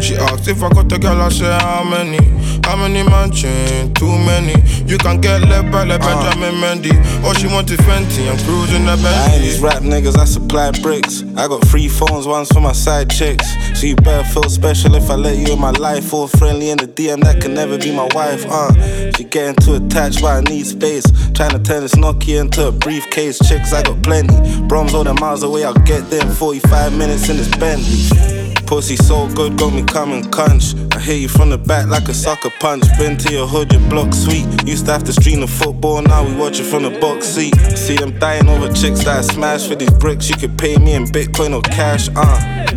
She 0.00 0.16
asked 0.16 0.48
if 0.48 0.62
I 0.62 0.70
got 0.70 0.88
the 0.88 0.98
girl, 0.98 1.20
I 1.20 1.28
say 1.28 1.44
how 1.44 1.84
many? 2.10 2.60
How 2.64 2.76
many 2.76 3.02
mansion? 3.02 3.94
Too 3.94 4.06
many. 4.06 4.54
You 4.86 4.98
can 4.98 5.20
get 5.20 5.42
left 5.42 5.70
by 5.70 5.84
like 5.84 6.00
uh. 6.02 6.22
Benjamin 6.22 6.60
Mendy. 6.60 7.24
All 7.24 7.34
she 7.34 7.46
want 7.46 7.70
is 7.70 7.78
Fenty, 7.80 8.30
I'm 8.30 8.38
cruising 8.44 8.84
the 8.84 8.96
Bentley. 8.96 9.08
I 9.08 9.32
ain't 9.34 9.42
these 9.42 9.60
rap 9.60 9.82
niggas, 9.82 10.16
I 10.16 10.24
supply 10.24 10.70
bricks. 10.82 11.22
I 11.36 11.48
got 11.48 11.64
three 11.68 11.88
phones, 11.88 12.26
one's 12.26 12.48
for 12.48 12.60
my 12.60 12.72
side 12.72 13.10
chicks. 13.10 13.46
So 13.78 13.86
you 13.86 13.96
better 13.96 14.26
feel 14.28 14.48
special 14.48 14.94
if 14.94 15.10
I 15.10 15.14
let 15.14 15.36
you 15.36 15.52
in 15.52 15.60
my 15.60 15.70
life. 15.70 16.12
Or 16.12 16.28
friendly 16.28 16.70
in 16.70 16.78
the 16.78 16.88
DM, 16.88 17.22
that 17.22 17.40
can 17.40 17.54
never 17.54 17.78
be 17.78 17.94
my 17.94 18.08
wife, 18.14 18.44
uh. 18.48 18.72
She 19.16 19.24
getting 19.24 19.56
too 19.56 19.74
attached, 19.74 20.20
but 20.20 20.36
I 20.36 20.40
need 20.50 20.66
space. 20.66 21.04
Trying 21.32 21.50
to 21.50 21.58
turn 21.58 21.82
this 21.82 21.94
Nokia 21.94 22.40
into 22.40 22.68
a 22.68 22.72
briefcase 22.72 23.38
chicks, 23.48 23.72
I 23.72 23.82
got 23.82 24.02
plenty. 24.02 24.34
Broms 24.68 24.94
all 24.94 25.04
the 25.04 25.14
miles 25.14 25.42
away, 25.42 25.64
I'll 25.64 25.74
get 25.74 26.08
there 26.10 26.24
in 26.24 26.32
45 26.32 26.96
minutes 26.96 27.28
in 27.28 27.36
this 27.36 27.48
Bentley. 27.56 28.37
Pussy 28.68 28.96
so 28.96 29.26
good, 29.34 29.56
got 29.56 29.72
me 29.72 29.82
coming 29.82 30.24
cunch. 30.24 30.76
I 30.94 31.00
hit 31.00 31.22
you 31.22 31.28
from 31.28 31.48
the 31.48 31.56
back 31.56 31.86
like 31.86 32.06
a 32.06 32.12
sucker 32.12 32.50
punch. 32.60 32.84
Been 32.98 33.16
to 33.16 33.32
your 33.32 33.46
hood, 33.46 33.72
your 33.72 33.80
block 33.88 34.12
sweet. 34.12 34.44
Used 34.68 34.84
to 34.84 34.92
have 34.92 35.04
to 35.04 35.12
stream 35.14 35.40
the 35.40 35.46
football, 35.46 36.02
now 36.02 36.22
we 36.22 36.34
watch 36.34 36.60
it 36.60 36.64
from 36.64 36.82
the 36.82 36.90
box 37.00 37.24
seat. 37.24 37.54
See 37.78 37.96
them 37.96 38.18
dying 38.18 38.46
over 38.46 38.70
chicks 38.74 39.04
that 39.04 39.20
I 39.20 39.20
smash 39.22 39.66
for 39.66 39.74
these 39.74 39.90
bricks. 39.92 40.28
You 40.28 40.36
could 40.36 40.58
pay 40.58 40.76
me 40.76 40.92
in 40.92 41.04
Bitcoin 41.06 41.56
or 41.56 41.62
cash, 41.62 42.10
uh. 42.14 42.68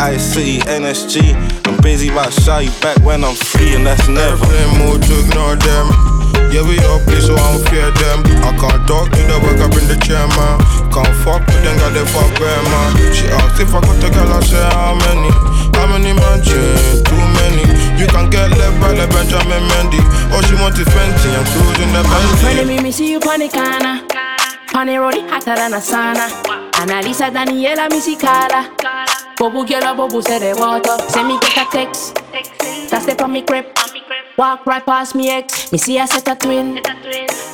Ice 0.00 0.34
City, 0.34 0.58
NSG. 0.62 1.32
I'm 1.64 1.80
busy 1.80 2.08
about 2.08 2.32
shy 2.32 2.62
you 2.62 2.70
back 2.80 2.98
when 3.04 3.22
I'm 3.22 3.36
free, 3.36 3.76
and 3.76 3.86
that's 3.86 4.08
never. 4.08 4.44
To 4.44 5.20
ignore 5.26 5.54
them. 5.54 6.19
Yeah, 6.50 6.66
we 6.66 6.76
play, 7.06 7.20
so 7.22 7.34
I 7.34 7.42
don't 7.50 7.62
fear 7.70 7.90
them. 8.02 8.26
I 8.42 8.50
can't 8.58 8.82
talk 8.86 9.06
to 9.10 9.20
the 9.22 9.38
work 9.42 9.60
up 9.62 9.74
in 9.78 9.86
the 9.86 9.96
chair, 10.02 10.26
man. 10.34 10.58
Can't 10.90 11.14
fuck 11.22 11.46
with 11.46 11.62
them, 11.62 11.78
got 11.78 11.94
the 11.94 12.02
fuck 12.10 12.30
grandma. 12.38 12.90
She 13.14 13.30
asked 13.30 13.62
if 13.62 13.70
I 13.70 13.80
got 13.80 13.96
the 14.02 14.10
girl, 14.10 14.32
I 14.34 14.40
say 14.42 14.58
how 14.74 14.98
many? 14.98 15.30
How 15.78 15.86
many 15.86 16.12
mansions? 16.12 17.02
Too 17.06 17.24
many. 17.38 17.64
You 18.00 18.06
can 18.10 18.30
get 18.30 18.50
left 18.50 18.76
by 18.82 18.92
the 18.98 19.06
Benjamin 19.06 19.62
Mendy. 19.70 20.02
All 20.34 20.42
she 20.42 20.54
wants 20.58 20.78
is 20.78 20.88
Fenty, 20.88 21.30
I'm 21.30 21.46
cruising 21.54 21.92
the 21.94 22.02
Bentley. 22.02 22.38
Friend 22.42 22.66
me, 22.66 22.82
me 22.82 22.90
see 22.90 23.10
you 23.12 23.20
on 23.22 23.38
the 23.38 23.48
corner. 23.48 24.02
On 24.74 24.86
the 24.86 24.96
road, 24.98 25.18
hotter 25.30 25.54
than 25.54 25.74
a 25.74 25.78
sauna. 25.78 26.26
Analisa 26.80 27.30
Daniela, 27.30 27.90
me 27.90 28.00
see 28.00 28.16
Bobu 29.40 29.66
girl, 29.66 29.96
bobu 29.96 30.22
say 30.22 30.38
the 30.38 30.60
water. 30.60 30.98
Send 31.08 31.28
me 31.28 31.38
get 31.40 31.66
a 31.66 31.70
text. 31.72 32.14
That's 32.90 33.06
the 33.06 33.24
on 33.24 33.32
me 33.32 33.40
crib. 33.40 33.64
Walk 34.36 34.66
right 34.66 34.84
past 34.84 35.14
me 35.14 35.30
ex. 35.30 35.72
Me 35.72 35.78
see 35.78 35.98
I 35.98 36.04
set 36.04 36.28
a 36.28 36.34
twin. 36.34 36.82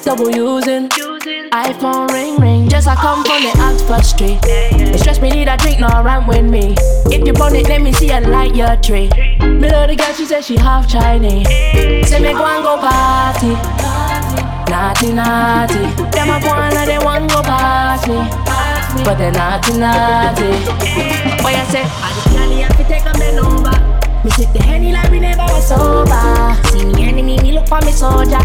Double 0.03 0.29
using. 0.29 0.89
iPhone 0.89 2.09
ring 2.11 2.39
ring. 2.39 2.69
Just 2.69 2.89
I 2.89 2.97
come 2.97 3.23
from 3.23 3.41
the 3.41 3.53
Oxford 3.61 4.05
Street. 4.05 4.41
It 4.43 4.99
stress 4.99 5.23
me 5.23 5.31
need 5.31 5.47
a 5.47 5.57
drink, 5.59 5.79
no 5.79 5.87
run 5.87 6.27
with 6.27 6.45
me. 6.45 6.75
If 7.07 7.25
you 7.25 7.33
burn 7.33 7.55
it, 7.55 7.69
let 7.69 7.81
me 7.81 7.93
see 7.93 8.11
a 8.11 8.21
light 8.21 8.57
your 8.57 8.75
tree. 8.83 9.09
Me 9.39 9.71
love 9.71 9.89
the 9.89 9.95
girl, 9.95 10.13
she 10.13 10.27
said 10.27 10.45
she 10.45 10.57
half 10.57 10.89
Chinese. 10.89 11.47
Say 11.47 12.19
me 12.19 12.33
go 12.33 12.45
and 12.45 12.65
go 12.65 12.79
party. 12.79 13.55
Naughty, 14.69 15.13
naughty. 15.13 15.87
Them 16.11 16.31
a 16.31 16.41
go 16.43 16.53
and 16.53 16.89
they 16.89 16.99
want 16.99 17.31
go 17.31 17.43
past 17.43 18.09
me. 18.09 18.56
But 19.05 19.19
they 19.19 19.31
naughty, 19.31 19.79
naughty. 19.79 20.49
Boy, 21.43 21.55
I 21.55 21.65
say, 21.71 21.83
I 21.83 22.09
just 22.15 22.29
can't 22.35 22.53
have 22.63 22.77
to 22.77 22.85
take 22.85 23.07
a 23.07 23.13
bend 23.19 23.39
over. 23.39 23.75
Me 24.25 24.31
sip 24.33 24.53
the 24.53 24.63
henny 24.63 24.93
like 24.93 25.11
we 25.11 25.21
never 25.21 25.43
was 25.43 25.69
sober. 25.69 26.55
See 26.71 26.85
me 26.85 27.05
enemy, 27.09 27.39
me 27.39 27.53
look 27.53 27.69
for 27.69 27.81
me 27.83 27.93
soldier. 27.93 28.41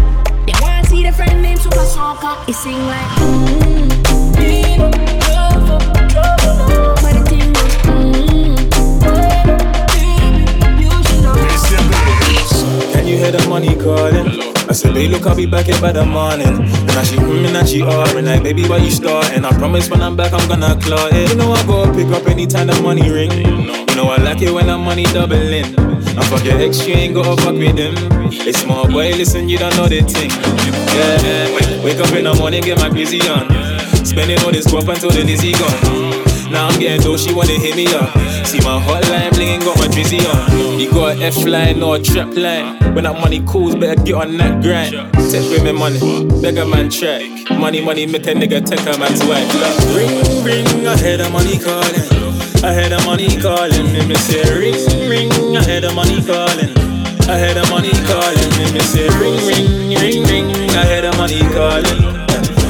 They 0.46 0.54
wanna 0.60 0.84
see 0.86 1.02
the 1.02 1.12
friend 1.12 1.42
named 1.42 1.60
Super 1.60 1.84
Soaker. 1.84 2.36
It 2.48 2.54
sing 2.54 2.78
like 2.86 3.06
mmm. 3.18 3.52
Can 13.02 13.10
you 13.10 13.16
hear 13.16 13.32
the 13.32 13.44
money 13.48 13.74
calling? 13.74 14.54
I 14.70 14.72
said, 14.72 14.94
babe, 14.94 15.10
look, 15.10 15.26
I'll 15.26 15.34
be 15.34 15.44
back 15.44 15.66
here 15.66 15.80
by 15.80 15.90
the 15.90 16.06
morning. 16.06 16.62
And 16.62 16.86
now 16.86 17.02
she 17.02 17.16
humming 17.16 17.56
and 17.56 17.68
she 17.68 17.82
offering 17.82 18.26
like, 18.26 18.44
baby, 18.44 18.62
why 18.68 18.76
you 18.76 18.92
starting? 18.92 19.44
I 19.44 19.50
promise 19.58 19.90
when 19.90 20.00
I'm 20.00 20.14
back, 20.14 20.32
I'm 20.32 20.46
gonna 20.46 20.80
claw 20.80 21.08
it. 21.10 21.30
You 21.30 21.34
know 21.34 21.50
I 21.50 21.66
go 21.66 21.92
pick 21.92 22.06
up 22.14 22.28
anytime 22.28 22.68
the 22.68 22.80
money 22.80 23.10
ring. 23.10 23.32
You 23.32 23.96
know 23.96 24.06
I 24.06 24.18
like 24.22 24.40
it 24.40 24.52
when 24.52 24.68
the 24.68 24.78
money 24.78 25.02
doubling. 25.02 25.74
I 26.16 26.22
fuck 26.30 26.44
your 26.44 26.60
ex, 26.62 26.86
you 26.86 26.94
ain't 26.94 27.16
gotta 27.16 27.42
fuck 27.42 27.56
with 27.56 27.74
them. 27.74 27.94
It's 28.30 28.60
small 28.60 28.86
boy, 28.86 29.10
listen, 29.18 29.48
you 29.48 29.58
don't 29.58 29.74
know 29.76 29.88
the 29.88 30.02
thing. 30.02 30.30
Yeah, 30.94 31.82
wake 31.82 31.98
up 31.98 32.14
in 32.14 32.22
the 32.22 32.36
morning, 32.38 32.62
get 32.62 32.78
my 32.78 32.88
busy 32.88 33.20
on. 33.22 33.50
Spending 34.06 34.38
all 34.44 34.52
this 34.52 34.68
guap 34.68 34.88
until 34.88 35.10
the 35.10 35.24
dizzy 35.24 35.50
gone. 35.54 36.21
Now 36.52 36.68
I'm 36.68 36.78
getting 36.78 37.00
though 37.00 37.16
she 37.16 37.32
wanna 37.32 37.56
hit 37.56 37.74
me 37.74 37.86
up. 37.86 38.12
See 38.46 38.60
my 38.60 38.76
hotline 38.78 39.30
blingin', 39.32 39.60
got 39.60 39.78
my 39.78 39.88
drizzy 39.88 40.20
on. 40.20 40.78
You 40.78 40.90
got 40.90 41.16
a 41.16 41.24
F 41.24 41.46
line 41.46 41.82
or 41.82 41.96
a 41.96 41.98
trap 41.98 42.36
line. 42.36 42.76
When 42.94 43.04
that 43.04 43.18
money 43.18 43.40
calls, 43.40 43.74
better 43.74 44.00
get 44.02 44.14
on 44.14 44.36
that 44.36 44.62
grind. 44.62 44.92
With 45.16 45.64
me 45.64 45.72
money, 45.72 45.98
beggar 46.42 46.66
man 46.66 46.90
track. 46.90 47.24
Money, 47.58 47.80
money, 47.80 48.04
make 48.04 48.26
a 48.26 48.34
nigga 48.36 48.60
take 48.64 48.84
a 48.84 48.98
man's 49.00 49.24
wife. 49.24 49.48
Ring, 49.96 50.12
ring, 50.44 50.86
I 50.86 50.96
hear 51.00 51.16
the 51.16 51.30
money 51.30 51.56
calling. 51.56 52.04
I 52.60 52.74
hear 52.76 52.90
the 52.92 53.00
money 53.08 53.32
calling. 53.40 53.88
Let 53.96 54.06
me 54.06 54.14
say 54.16 54.44
ring, 54.52 54.76
ring, 55.08 55.56
I 55.56 55.64
hear 55.64 55.80
the 55.80 55.92
money 55.96 56.20
calling. 56.20 56.68
I 57.32 57.38
hear 57.40 57.54
the 57.54 57.64
money 57.72 57.96
calling. 58.04 58.50
Let 58.60 58.74
me 58.76 58.80
say 58.84 59.08
ring, 59.16 59.40
ring, 59.48 59.96
ring, 59.96 60.20
ring. 60.28 60.70
I 60.76 60.84
hear 60.84 61.00
the 61.00 61.16
money 61.16 61.40
calling. 61.56 62.12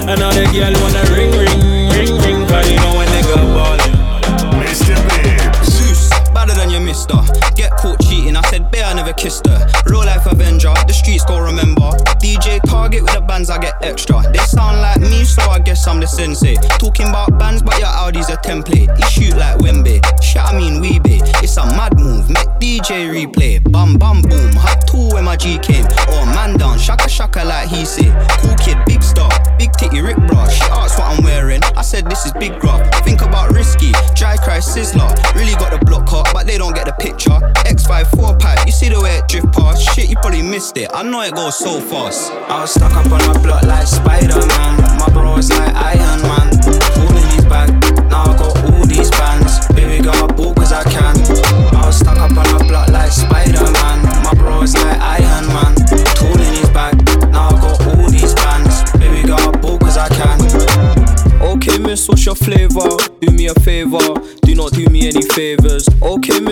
Another 0.07 0.47
girl 0.55 0.71
wanna 0.81 1.03
ring, 1.11 1.35
ring, 1.35 1.59
ring, 1.91 2.15
ring. 2.23 2.47
Cause 2.47 2.71
you 2.71 2.77
know 2.77 2.95
when 2.97 3.12
Get 7.55 7.71
caught 7.79 8.02
cheating, 8.13 8.37
I 8.37 8.43
said, 8.43 8.71
bear, 8.71 8.85
I 8.85 8.95
never 8.95 9.13
kissed 9.13 9.47
her. 9.47 9.67
Real 9.87 10.05
life 10.05 10.27
Avenger, 10.27 10.75
the 10.87 10.93
streets 10.93 11.25
go 11.25 11.41
remember. 11.41 11.91
DJ 12.21 12.61
Target 12.67 13.03
with 13.03 13.15
the 13.15 13.21
bands, 13.21 13.51
I 13.51 13.59
get 13.59 13.75
extra. 13.83 14.23
They 14.33 14.39
sound 14.39 14.81
like 14.81 15.01
me, 15.01 15.25
so 15.25 15.43
I 15.43 15.59
guess 15.59 15.87
I'm 15.87 16.01
the 16.01 16.07
sensei. 16.07 16.55
Talking 16.79 17.09
about 17.09 17.39
bands, 17.39 17.63
but 17.63 17.79
your 17.79 17.89
Audi's 17.89 18.29
a 18.29 18.37
template. 18.37 18.95
He 18.97 19.03
shoot 19.09 19.37
like 19.37 19.59
Wembe, 19.59 20.01
shit, 20.23 20.43
I 20.43 20.57
mean 20.57 20.83
Weebay. 20.83 21.21
It's 21.43 21.57
a 21.57 21.65
mad 21.65 21.99
move, 21.99 22.29
make 22.29 22.49
DJ 22.61 23.09
replay. 23.11 23.63
Bam, 23.73 23.97
bam, 23.97 24.23
boom, 24.23 24.53
hot 24.55 24.87
two 24.87 25.15
when 25.15 25.25
my 25.25 25.37
G 25.37 25.59
came. 25.59 25.87
Oh, 26.09 26.27
man 26.27 26.59
down, 26.59 26.79
shaka 26.79 27.09
shaka 27.09 27.45
like 27.45 27.69
he 27.69 27.85
say. 27.85 28.13
Cool 28.41 28.55
kid, 28.57 28.79
big 28.87 29.03
star, 29.03 29.31
big 29.59 29.73
titty 29.73 30.01
Rick 30.01 30.19
bra. 30.29 30.49
She 30.49 30.63
asked 30.65 30.99
what 30.99 31.09
I'm 31.17 31.25
wearing, 31.25 31.63
I 31.77 31.83
said 31.83 32.09
this 32.11 32.27
is 32.27 32.33
big 32.33 32.59
graph. 32.61 32.83
Think 33.05 33.23
about 33.23 33.53
risky, 33.53 33.93
dry 34.15 34.37
cry 34.37 34.59
sizzler. 34.59 35.11
Really 35.35 35.55
got 35.55 35.73
the 35.73 35.85
block 35.85 36.09
hot, 36.09 36.29
but 36.33 36.47
they 36.47 36.59
don't 36.59 36.75
get 36.75 36.87
the 36.87 36.93
picture. 36.93 37.39
X54 38.03 38.41
pipe, 38.41 38.67
you 38.67 38.73
see 38.73 38.89
the 38.89 39.01
way 39.01 39.19
it 39.19 39.29
drift 39.29 39.53
past. 39.53 39.95
Shit, 39.95 40.09
you 40.11 40.17
probably 40.17 40.43
missed 40.43 40.77
it. 40.77 40.91
I 40.93 41.03
know 41.03 41.21
it 41.23 41.35
goes 41.35 41.59
so 41.59 41.81
fast. 41.81 42.33
I 42.33 42.61
was 42.61 42.75
stuck 42.75 42.93
up 42.93 43.07
on 43.07 43.21
my 43.27 43.39
block 43.43 43.63
like 43.63 43.87
Spider 43.87 44.41
Man. 44.47 44.99
My 44.99 45.09
bro 45.13 45.37
is 45.37 45.51
like 45.51 45.75
Iron 45.75 46.23
Man. 46.23 46.51
Holding 46.99 47.29
his 47.31 47.45
bag, 47.45 47.71
now 48.11 48.25
I 48.25 48.37
got 48.37 48.57
all 48.71 48.87
these 48.87 49.11
bands. 49.11 49.67
Baby, 49.75 50.03
got 50.03 50.31
a 50.31 50.33
ball 50.35 50.55
cause 50.55 50.73
I 50.73 50.83
can. 50.85 51.17
I 51.75 51.87
was 51.87 51.99
stuck 51.99 52.19
up 52.19 52.31
on 52.31 52.37
my 52.37 52.67
block 52.67 52.89
like 52.89 53.13
Spider 53.13 53.71
Man. 53.71 54.03
My 54.25 54.35
bro 54.35 54.63
is 54.63 54.75
like 54.75 54.99
Iron 54.99 55.47
Man. 55.49 55.75
Holding 56.19 56.55
his 56.59 56.71
bag, 56.71 56.97
now 57.31 57.49
I 57.49 57.61
got 57.61 57.87
all 57.87 58.11
these 58.11 58.35
bands. 58.35 58.83
Baby, 58.99 59.27
got 59.29 59.55
a 59.55 59.59
ball 59.59 59.79
cause 59.79 59.97
I 59.97 60.09
can. 60.09 60.43
Okay, 61.43 61.79
miss, 61.79 62.09
what's 62.09 62.25
your 62.27 62.35
flavor? 62.35 62.89
Do 63.21 63.31
me 63.31 63.47
a 63.47 63.55
favor, 63.61 63.99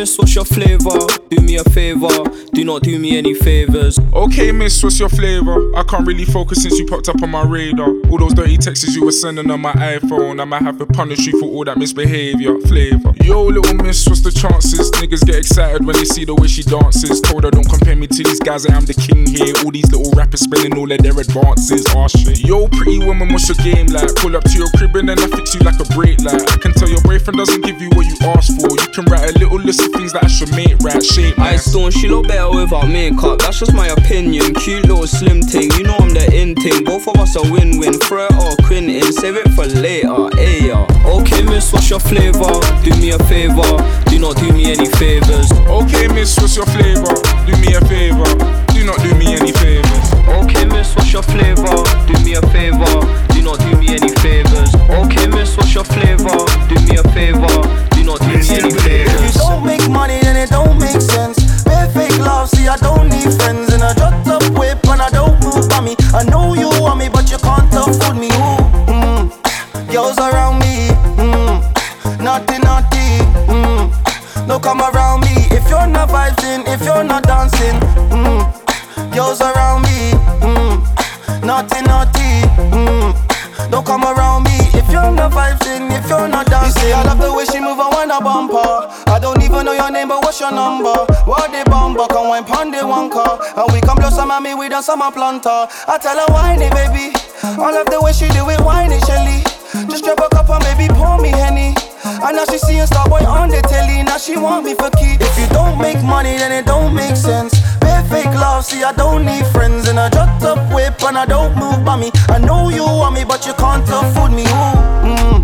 miss, 0.00 0.16
what's 0.16 0.34
your 0.34 0.46
flavor? 0.46 0.98
Do 1.28 1.36
me 1.42 1.56
a 1.56 1.64
favor, 1.64 2.08
do 2.54 2.64
not 2.64 2.82
do 2.82 2.98
me 2.98 3.18
any 3.18 3.34
favors. 3.34 3.98
Okay, 4.14 4.50
miss, 4.50 4.82
what's 4.82 4.98
your 4.98 5.10
flavor? 5.10 5.76
I 5.76 5.82
can't 5.82 6.06
really 6.06 6.24
focus 6.24 6.62
since 6.62 6.78
you 6.78 6.86
popped 6.86 7.10
up 7.10 7.22
on 7.22 7.28
my 7.28 7.44
radar. 7.44 7.90
All 8.08 8.18
those 8.18 8.32
dirty 8.32 8.56
texts 8.56 8.96
you 8.96 9.04
were 9.04 9.12
sending 9.12 9.50
on 9.50 9.60
my 9.60 9.72
iPhone, 9.72 10.40
I 10.40 10.44
might 10.44 10.62
have 10.62 10.78
to 10.78 10.86
punish 10.86 11.26
you 11.26 11.38
for 11.38 11.46
all 11.46 11.64
that 11.66 11.76
misbehavior. 11.76 12.58
Flavor. 12.60 13.12
Yo, 13.22 13.44
little 13.44 13.74
miss, 13.74 14.06
what's 14.08 14.22
the 14.22 14.32
chances? 14.32 14.90
Niggas 14.92 15.26
get 15.26 15.36
excited 15.36 15.84
when 15.84 15.96
they 15.96 16.06
see 16.06 16.24
the 16.24 16.34
way 16.34 16.48
she 16.48 16.62
dances. 16.62 17.20
Told 17.20 17.44
her 17.44 17.50
don't 17.50 17.68
compare 17.68 17.94
me 17.94 18.06
to 18.06 18.22
these 18.24 18.40
guys, 18.40 18.64
I 18.64 18.74
am 18.74 18.86
the 18.86 18.94
king 18.94 19.26
here. 19.28 19.52
All 19.64 19.70
these 19.70 19.90
little 19.92 20.10
rappers 20.16 20.40
spending 20.40 20.78
all 20.78 20.90
of 20.90 20.98
their 20.98 21.12
advances. 21.12 21.84
Oh 21.92 22.08
shit. 22.08 22.40
Yo, 22.40 22.68
pretty 22.68 23.04
woman, 23.04 23.28
what's 23.32 23.52
your 23.52 23.60
game 23.60 23.88
like? 23.88 24.08
Pull 24.16 24.34
up 24.34 24.44
to 24.44 24.56
your 24.56 24.70
crib 24.80 24.96
and 24.96 25.10
then 25.10 25.18
I 25.20 25.28
fix 25.28 25.54
you 25.54 25.60
like 25.60 25.78
a 25.78 25.84
brake 25.92 26.24
light. 26.24 26.40
I 26.40 26.56
can 26.56 26.72
tell 26.72 26.88
your 26.88 27.02
boyfriend 27.02 27.36
doesn't 27.36 27.60
give 27.68 27.80
you 27.82 27.90
what 27.92 28.06
you 28.08 28.16
asked 28.32 28.56
for. 28.56 28.72
You 28.72 28.88
can 28.96 29.04
write 29.12 29.28
a 29.28 29.38
little 29.38 29.60
list 29.60 29.89
things 29.92 30.12
that 30.12 30.24
I 30.24 30.28
should 30.28 30.50
make 30.54 30.78
right. 30.80 31.02
Shape 31.02 31.38
I 31.38 31.56
stone, 31.56 31.90
she 31.90 32.08
look 32.08 32.28
better 32.28 32.50
without 32.50 32.88
makeup. 32.88 33.38
That's 33.38 33.58
just 33.58 33.74
my 33.74 33.88
opinion. 33.88 34.54
Cute 34.54 34.86
little 34.86 35.06
slim 35.06 35.42
thing, 35.42 35.70
you 35.72 35.84
know 35.84 35.96
I'm 35.98 36.10
the 36.10 36.26
in 36.34 36.54
thing. 36.56 36.84
Both 36.84 37.08
of 37.08 37.16
us 37.16 37.36
a 37.36 37.42
win-win. 37.50 37.98
Fred 38.00 38.32
or 38.34 38.56
Quentin, 38.66 39.12
save 39.12 39.36
it 39.36 39.48
for 39.54 39.66
later. 39.66 40.30
Yeah. 40.40 40.86
Okay, 41.06 41.42
miss, 41.42 41.72
what's 41.72 41.90
your 41.90 42.00
flavor? 42.00 42.60
Do 42.84 42.90
me 43.00 43.10
a 43.10 43.18
favor, 43.30 43.66
do 44.10 44.18
not 44.18 44.36
do 44.36 44.52
me 44.52 44.70
any 44.72 44.86
favors. 44.98 45.50
Okay, 45.68 46.08
miss, 46.08 46.36
what's 46.38 46.56
your 46.56 46.66
flavor? 46.66 47.14
Do 47.46 47.52
me 47.60 47.74
a 47.74 47.80
favor, 47.86 48.30
do 48.72 48.84
not 48.84 48.98
do 49.02 49.14
me 49.14 49.34
any 49.34 49.52
favors. 49.52 50.10
Okay, 50.28 50.64
miss, 50.66 50.94
what's 50.96 51.12
your 51.12 51.22
flavor? 51.22 51.82
Do 52.06 52.14
me 52.24 52.34
a 52.34 52.42
favor, 52.52 52.94
do 53.34 53.42
not 53.42 53.58
do 53.60 53.76
me 53.78 53.88
any 53.94 54.10
favors. 54.22 54.74
Okay, 54.90 55.26
miss, 55.28 55.56
what's 55.56 55.74
your 55.74 55.84
flavor? 55.84 56.38
Do 56.68 56.74
me 56.86 56.96
a 56.98 57.04
favor, 57.12 57.54
do 57.94 58.04
not 58.04 58.20
do 58.20 58.34
me 58.38 58.48
any 58.50 58.72
favors. 58.80 59.09
Make 59.64 59.90
money, 59.90 60.19
summer 94.90 95.12
planter. 95.12 95.70
I 95.86 95.98
tell 96.02 96.18
her 96.18 96.26
whiny 96.34 96.66
baby, 96.74 97.14
I 97.46 97.70
love 97.70 97.86
the 97.94 98.02
way 98.02 98.10
she 98.10 98.26
do 98.34 98.42
it 98.50 98.58
whiny 98.58 98.98
Shelly. 99.06 99.38
Just 99.86 100.02
grab 100.02 100.18
a 100.18 100.28
cup 100.28 100.50
and 100.50 100.64
baby 100.66 100.90
pour 100.90 101.14
me 101.22 101.30
henny. 101.30 101.78
And 102.26 102.34
now 102.34 102.42
she 102.50 102.58
seeing 102.58 102.82
Starboy 102.90 103.22
on 103.22 103.50
the 103.50 103.62
telly, 103.70 104.02
now 104.02 104.18
she 104.18 104.34
want 104.36 104.66
me 104.66 104.74
for 104.74 104.90
keep. 104.98 105.22
If 105.22 105.38
you 105.38 105.46
don't 105.54 105.78
make 105.78 106.02
money, 106.02 106.34
then 106.38 106.50
it 106.50 106.66
don't 106.66 106.92
make 106.92 107.14
sense. 107.14 107.54
Fake 108.10 108.34
love, 108.34 108.64
see 108.64 108.82
I 108.82 108.90
don't 108.90 109.24
need 109.24 109.46
friends. 109.54 109.86
And 109.86 110.00
I 110.00 110.08
drop 110.10 110.42
up 110.42 110.58
whip 110.74 111.00
and 111.06 111.16
I 111.16 111.24
don't 111.24 111.54
move 111.54 111.84
by 111.84 111.94
me. 111.94 112.10
I 112.26 112.38
know 112.38 112.68
you 112.68 112.82
want 112.82 113.14
me, 113.14 113.22
but 113.22 113.46
you 113.46 113.54
can't 113.54 113.86
afford 113.86 114.32
me. 114.32 114.42
Ooh, 114.42 115.06
mm. 115.06 115.38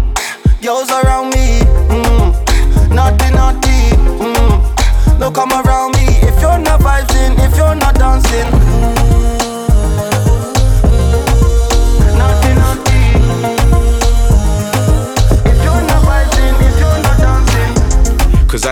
Girls 0.61 0.91
around 0.91 1.31
me, 1.31 1.63
mm. 1.87 2.35
naughty, 2.91 3.31
naughty. 3.31 3.95
Mm. 4.19 5.21
Don't 5.21 5.33
come 5.33 5.53
around 5.53 5.95
me 5.95 6.19
if 6.27 6.35
you're 6.43 6.59
not 6.59 6.81
vibing, 6.81 7.39
if 7.47 7.57
you're 7.57 7.77
not 7.77 7.95
dancing. 7.95 8.66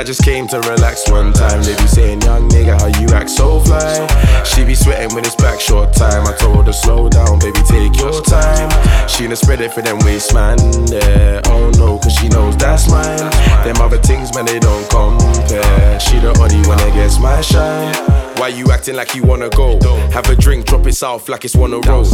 I 0.05 0.07
just 0.07 0.23
came 0.23 0.47
to 0.49 0.61
relax 0.61 1.11
one 1.11 1.33
time. 1.33 1.63
They 1.63 1.75
be 1.77 1.87
saying, 1.87 2.21
young 2.21 2.47
nigga, 2.51 2.79
how 2.79 2.89
you 3.01 3.09
act 3.17 3.31
so 3.31 3.59
fly. 3.61 4.07
She 4.45 4.63
be 4.63 4.75
sweating 4.75 5.15
when 5.15 5.25
it's 5.25 5.35
back 5.35 5.59
short 5.59 5.95
time. 5.95 6.27
I 6.27 6.37
told 6.37 6.67
her, 6.67 6.75
slow 6.75 7.09
down, 7.09 7.39
baby, 7.39 7.63
take 7.67 7.97
your 7.97 8.21
time. 8.21 8.69
She 9.09 9.27
done 9.27 9.37
spread 9.37 9.63
it 9.63 9.73
for 9.73 9.81
them 9.81 9.99
waist, 10.01 10.35
man. 10.35 10.59
Yeah, 10.93 11.41
oh 11.47 11.73
no, 11.79 11.99
cause 11.99 12.13
she 12.13 12.29
knows 12.29 12.55
that's 12.59 12.87
mine. 12.91 13.17
Them 13.65 13.77
other 13.81 13.97
things, 13.97 14.35
man, 14.35 14.45
they 14.45 14.59
don't 14.59 14.87
compare. 14.91 15.99
She 15.99 16.19
the 16.19 16.37
only 16.39 16.69
one 16.69 16.77
that 16.77 16.93
gets 16.93 17.19
my 17.19 17.41
shine. 17.41 18.24
Why 18.37 18.49
you 18.49 18.71
acting 18.73 18.97
like 18.97 19.15
you 19.15 19.23
wanna 19.23 19.49
go? 19.49 19.79
Have 20.11 20.29
a 20.29 20.37
drink, 20.37 20.67
drop 20.67 20.87
it 20.87 20.95
south 20.95 21.29
like 21.29 21.45
it's 21.45 21.55
one 21.55 21.73
a 21.73 21.79
road. 21.79 22.07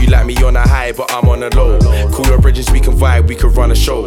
You 0.00 0.06
like 0.08 0.26
me 0.26 0.36
on 0.44 0.56
a 0.56 0.60
high, 0.60 0.92
but 0.92 1.12
I'm 1.12 1.28
on 1.28 1.42
a 1.42 1.48
low. 1.56 1.78
Cool 2.12 2.26
your 2.26 2.40
bridges, 2.40 2.70
we 2.70 2.80
can 2.80 2.94
vibe, 2.94 3.28
we 3.28 3.34
can 3.34 3.52
run 3.54 3.70
a 3.70 3.74
show. 3.74 4.06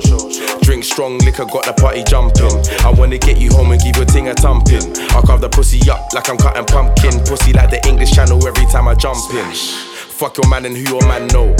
Drink 0.61 0.83
strong 0.83 1.17
liquor, 1.19 1.45
got 1.45 1.65
the 1.65 1.73
party 1.73 2.03
jumping. 2.03 2.51
I 2.85 2.91
wanna 2.91 3.17
get 3.17 3.37
you 3.37 3.51
home 3.51 3.71
and 3.71 3.81
give 3.81 3.95
your 3.95 4.05
ting 4.05 4.27
a 4.27 4.33
thumping. 4.33 4.83
I 5.11 5.21
carve 5.21 5.41
the 5.41 5.49
pussy 5.49 5.79
up 5.89 6.13
like 6.13 6.29
I'm 6.29 6.37
cutting 6.37 6.65
pumpkin. 6.65 7.19
Pussy 7.25 7.53
like 7.53 7.69
the 7.71 7.85
English 7.87 8.11
channel 8.11 8.45
every 8.47 8.65
time 8.67 8.87
I 8.87 8.95
jump 8.95 9.17
in. 9.33 9.94
Fuck 10.15 10.37
your 10.37 10.49
man 10.49 10.65
and 10.65 10.77
who 10.77 10.83
your 10.83 11.05
man 11.09 11.27
know. 11.27 11.53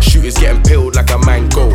Shooters 0.00 0.38
getting 0.38 0.62
peeled 0.62 0.94
like 0.94 1.10
a 1.10 1.18
mango. 1.26 1.70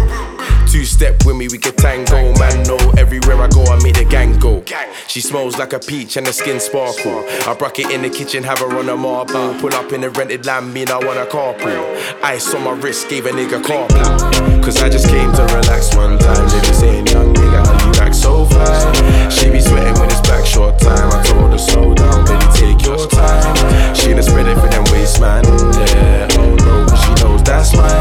Two 0.66 0.86
step 0.86 1.26
with 1.26 1.36
me, 1.36 1.50
we 1.52 1.58
can 1.58 1.76
tango. 1.76 2.34
Man, 2.40 2.64
no, 2.64 2.78
everywhere 2.98 3.42
I 3.42 3.50
go, 3.50 3.66
I 3.66 3.84
make 3.84 3.96
the 3.96 4.06
gang 4.06 4.40
go. 4.40 4.64
She 5.08 5.20
smells 5.20 5.58
like 5.58 5.74
a 5.74 5.80
peach 5.80 6.16
and 6.16 6.26
the 6.26 6.32
skin 6.32 6.62
sparkle. 6.62 7.26
I 7.46 7.54
broke 7.54 7.80
it 7.80 7.92
in 7.92 8.02
the 8.02 8.10
kitchen, 8.10 8.44
have 8.44 8.60
her 8.60 8.78
on 8.80 8.88
a 8.88 8.96
marble. 8.96 9.54
Pull 9.60 9.74
up 9.74 9.92
in 9.92 10.00
the 10.00 10.10
rented 10.12 10.46
land, 10.46 10.74
mean 10.74 10.90
I 10.90 11.00
want 11.00 11.20
a 11.20 11.26
carpool. 11.26 12.24
Ice 12.24 12.54
on 12.54 12.64
my 12.64 12.72
wrist, 12.72 13.10
gave 13.10 13.26
a 13.26 13.32
nigga 13.32 13.62
carpool. 13.62 14.64
Cause 14.64 14.82
I 14.82 14.88
just 14.88 15.10
came 15.10 15.34
to 15.34 15.44
relax 15.44 15.94
one 15.98 16.18
time. 16.18 16.46
Be 16.46 16.74
saying, 16.74 17.08
young 17.08 17.34
nigga, 17.34 17.66
you 18.12 18.20
so 18.20 18.46
fly. 18.46 19.30
She 19.30 19.50
be 19.50 19.60
sweating 19.60 19.94
when 20.00 20.10
it's 20.10 20.22
back 20.22 20.46
short 20.46 20.78
time. 20.80 21.12
I 21.12 21.24
told 21.24 21.52
her, 21.52 21.58
slow 21.58 21.94
down, 21.94 22.26
baby, 22.26 22.46
take 22.54 22.86
your 22.86 23.08
time. 23.08 23.56
She 23.96 24.14
done 24.14 24.20
it 24.48 24.56
for 24.60 24.68
them 24.70 24.84
waist, 24.92 25.20
man. 25.22 25.44
Yeah, 25.46 26.28
oh 26.40 26.56
no, 26.56 26.86
but 26.86 26.98
she 26.98 27.24
knows 27.24 27.44
that's 27.44 27.74
mine. 27.76 28.01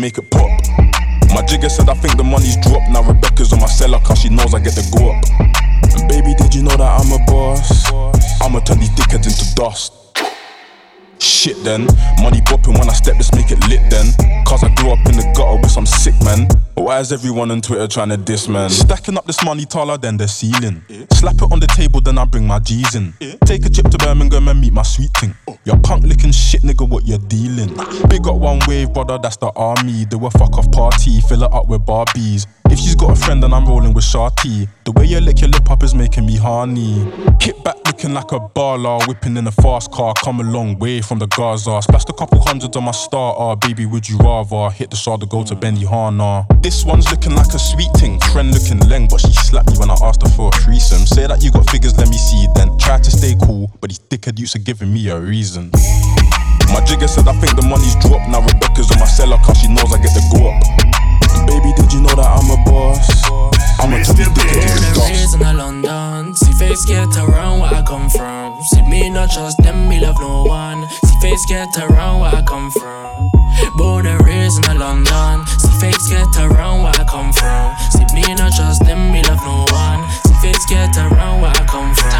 Make 0.00 0.16
it 0.16 0.30
pop. 0.30 0.50
My 1.34 1.44
jigger 1.46 1.68
said 1.68 1.88
I 1.88 1.94
think 1.94 2.16
the 2.16 2.24
money's 2.24 2.56
dropped. 2.56 2.88
Now 2.90 3.02
Rebecca's 3.02 3.52
on 3.52 3.60
my 3.60 3.66
cellar 3.66 4.00
cause 4.00 4.18
she 4.18 4.30
knows 4.30 4.54
I 4.54 4.58
get 4.58 4.74
the 4.74 4.84
go 4.96 5.12
up. 5.12 5.20
And 5.94 6.08
baby, 6.08 6.34
did 6.34 6.54
you 6.54 6.62
know 6.62 6.74
that 6.74 6.88
I'm 6.88 7.12
a 7.12 7.20
boss? 7.28 7.92
I'ma 8.40 8.60
turn 8.60 8.80
these 8.80 8.90
dickheads 8.90 9.28
into 9.28 9.54
dust. 9.54 9.92
Shit 11.20 11.62
then, 11.64 11.84
money 12.24 12.40
bopping 12.48 12.78
when 12.78 12.88
I 12.88 12.94
step, 12.94 13.14
let's 13.16 13.32
make 13.34 13.52
it 13.52 13.60
lit 13.68 13.84
then. 13.90 14.08
Cause 14.46 14.64
I 14.64 14.72
grew 14.74 14.90
up 14.90 15.04
in 15.04 15.20
the 15.20 15.32
gutter 15.36 15.60
with 15.60 15.70
some 15.70 15.84
sick 15.84 16.14
man. 16.24 16.48
Why 16.80 16.98
is 16.98 17.12
everyone 17.12 17.50
on 17.50 17.60
Twitter 17.60 17.86
trying 17.86 18.08
to 18.08 18.16
diss, 18.16 18.48
man? 18.48 18.70
Stacking 18.70 19.18
up 19.18 19.26
this 19.26 19.44
money 19.44 19.66
taller 19.66 19.98
than 19.98 20.16
the 20.16 20.26
ceiling. 20.26 20.82
Slap 21.12 21.34
it 21.34 21.52
on 21.52 21.60
the 21.60 21.66
table, 21.66 22.00
then 22.00 22.16
I 22.16 22.24
bring 22.24 22.46
my 22.46 22.58
G's 22.58 22.94
in. 22.94 23.12
Take 23.44 23.66
a 23.66 23.70
trip 23.70 23.90
to 23.90 23.98
Birmingham 23.98 24.48
and 24.48 24.60
meet 24.60 24.72
my 24.72 24.82
sweet 24.82 25.10
thing. 25.18 25.34
You're 25.64 25.78
punk 25.78 26.04
licking 26.04 26.32
shit, 26.32 26.62
nigga, 26.62 26.88
what 26.88 27.06
you're 27.06 27.18
dealing. 27.18 27.68
Big 28.08 28.26
up 28.26 28.36
one 28.36 28.60
wave, 28.66 28.94
brother, 28.94 29.18
that's 29.22 29.36
the 29.36 29.52
army. 29.56 30.06
Do 30.06 30.24
a 30.24 30.30
fuck 30.30 30.56
off 30.56 30.72
party, 30.72 31.20
fill 31.20 31.42
it 31.42 31.52
up 31.52 31.68
with 31.68 31.82
Barbies. 31.82 32.46
If 32.70 32.78
she's 32.78 32.94
got 32.94 33.10
a 33.10 33.16
friend, 33.16 33.42
then 33.42 33.52
I'm 33.52 33.66
rolling 33.66 33.92
with 33.92 34.04
Sharty. 34.04 34.68
The 34.84 34.92
way 34.92 35.04
you 35.04 35.20
lick 35.20 35.40
your 35.40 35.50
lip 35.50 35.68
up 35.70 35.82
is 35.82 35.94
making 35.94 36.24
me 36.24 36.36
horny. 36.36 37.00
Hit 37.40 37.62
back 37.64 37.76
looking 37.84 38.14
like 38.14 38.30
a 38.30 38.38
baller, 38.38 39.04
whipping 39.08 39.36
in 39.36 39.46
a 39.46 39.50
fast 39.50 39.90
car. 39.90 40.14
Come 40.22 40.38
a 40.38 40.44
long 40.44 40.78
way 40.78 41.00
from 41.00 41.18
the 41.18 41.26
Gaza. 41.26 41.82
Splashed 41.82 42.08
a 42.08 42.12
couple 42.12 42.40
hundreds 42.40 42.76
on 42.76 42.84
my 42.84 42.92
starter. 42.92 43.58
Baby, 43.66 43.86
would 43.86 44.08
you 44.08 44.18
rather 44.18 44.70
hit 44.70 44.90
the 44.90 44.96
shard 44.96 45.20
to 45.20 45.26
go 45.26 45.42
to 45.42 45.56
Benihana? 45.56 46.46
This 46.70 46.84
one's 46.84 47.10
looking 47.10 47.34
like 47.34 47.50
a 47.52 47.58
sweet 47.58 47.90
thing. 47.98 48.20
Friend 48.30 48.46
looking 48.46 48.78
leng, 48.86 49.10
but 49.10 49.18
she 49.18 49.34
slapped 49.42 49.72
me 49.72 49.78
when 49.78 49.90
I 49.90 49.96
asked 50.06 50.22
her 50.22 50.30
for 50.38 50.54
a 50.54 50.56
threesome. 50.62 51.02
Say 51.04 51.26
that 51.26 51.42
you 51.42 51.50
got 51.50 51.68
figures, 51.68 51.98
let 51.98 52.06
me 52.06 52.14
see. 52.16 52.46
Then 52.54 52.78
try 52.78 52.96
to 53.02 53.10
stay 53.10 53.34
cool, 53.42 53.68
but 53.80 53.90
these 53.90 53.98
dickhead 53.98 54.38
youths 54.38 54.54
are 54.54 54.62
giving 54.62 54.94
me 54.94 55.08
a 55.08 55.18
reason. 55.18 55.72
My 56.70 56.78
jigger 56.86 57.08
said 57.08 57.26
I 57.26 57.34
think 57.42 57.58
the 57.58 57.66
money's 57.66 57.98
dropped. 57.98 58.30
Now 58.30 58.46
Rebecca's 58.46 58.86
on 58.94 59.02
my 59.02 59.10
cellar, 59.10 59.36
cause 59.42 59.58
she 59.58 59.66
knows 59.66 59.90
I 59.90 59.98
get 59.98 60.14
the 60.14 60.22
go 60.30 60.46
up. 60.46 60.62
Baby, 61.50 61.74
did 61.74 61.90
you 61.90 62.06
know 62.06 62.14
that 62.14 62.38
I'm 62.38 62.46
a 62.54 62.58
boss? 62.62 63.02
I'm 63.82 63.90
a 63.90 63.98
tell 64.06 64.30
Raised 65.10 65.42
in 65.42 65.42
London, 65.42 66.36
see 66.36 66.54
face 66.54 66.86
get 66.86 67.10
around 67.18 67.66
where 67.66 67.74
I 67.74 67.82
come 67.82 68.08
from. 68.08 68.54
See 68.70 68.82
me 68.86 69.10
not 69.10 69.34
trust 69.34 69.58
them, 69.58 69.88
me 69.88 69.98
love 69.98 70.22
no 70.22 70.44
one. 70.46 70.86
See 70.86 71.18
face 71.18 71.44
get 71.50 71.66
around 71.82 72.20
where 72.22 72.30
I 72.30 72.42
come 72.46 72.70
from. 72.70 73.39
Born 73.76 74.06
and 74.06 74.20
raised 74.26 74.66
in 74.68 74.78
London, 74.78 75.46
see 75.58 75.74
face 75.80 76.08
get 76.08 76.28
around 76.38 76.82
where 76.82 76.92
I 76.94 77.04
come 77.04 77.32
from. 77.32 77.74
See 77.90 78.06
me 78.14 78.22
not 78.34 78.52
trust 78.52 78.84
them, 78.84 79.12
me 79.12 79.22
love 79.24 79.40
no 79.44 79.64
one. 79.72 80.00
See 80.26 80.34
face 80.42 80.66
get 80.66 80.96
around 80.96 81.40
where 81.40 81.50
I 81.50 81.64
come 81.66 81.94
from. 81.94 82.10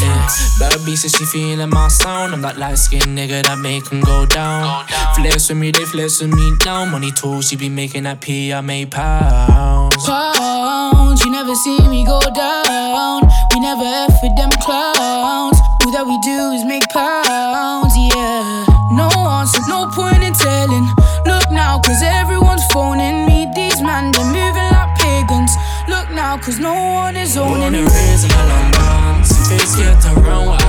Yeah. 0.00 0.28
Baby 0.58 0.96
says 0.96 1.12
she 1.12 1.24
feeling 1.24 1.70
my 1.70 1.88
sound. 1.88 2.34
I'm 2.34 2.42
that 2.42 2.58
light 2.58 2.78
skinned 2.78 3.16
nigga 3.16 3.42
that 3.44 3.58
make 3.58 3.88
him 3.88 4.00
go 4.00 4.26
down. 4.26 4.84
Flex 5.14 5.48
with 5.48 5.58
me, 5.58 5.70
they 5.70 5.84
flex 5.84 6.20
with 6.20 6.34
me 6.34 6.52
now. 6.64 6.84
Money 6.84 7.12
too, 7.12 7.42
she 7.42 7.56
be 7.56 7.68
making 7.68 8.04
that 8.04 8.20
P, 8.20 8.52
I 8.52 8.60
make 8.60 8.90
pounds. 8.90 9.96
Pounds, 10.06 11.24
you 11.24 11.30
never 11.30 11.54
see 11.54 11.78
me 11.88 12.04
go 12.04 12.20
down. 12.34 13.22
We 13.54 13.60
never 13.60 13.84
F 13.84 14.20
with 14.22 14.36
them 14.36 14.50
clowns. 14.60 15.56
All 15.84 15.92
that 15.92 16.04
we 16.04 16.18
do 16.26 16.50
is 16.52 16.64
make 16.64 16.82
pounds, 16.90 17.85
cause 26.46 26.60
no 26.60 26.72
one 26.72 27.16
is 27.16 27.36
owning 27.36 27.58
Born 27.58 27.74
and 27.74 27.90
raised 27.90 28.24
in 28.24 28.30
London, 28.30 29.24
see 29.24 29.56
face 29.56 29.74
get 29.74 30.06
around 30.06 30.65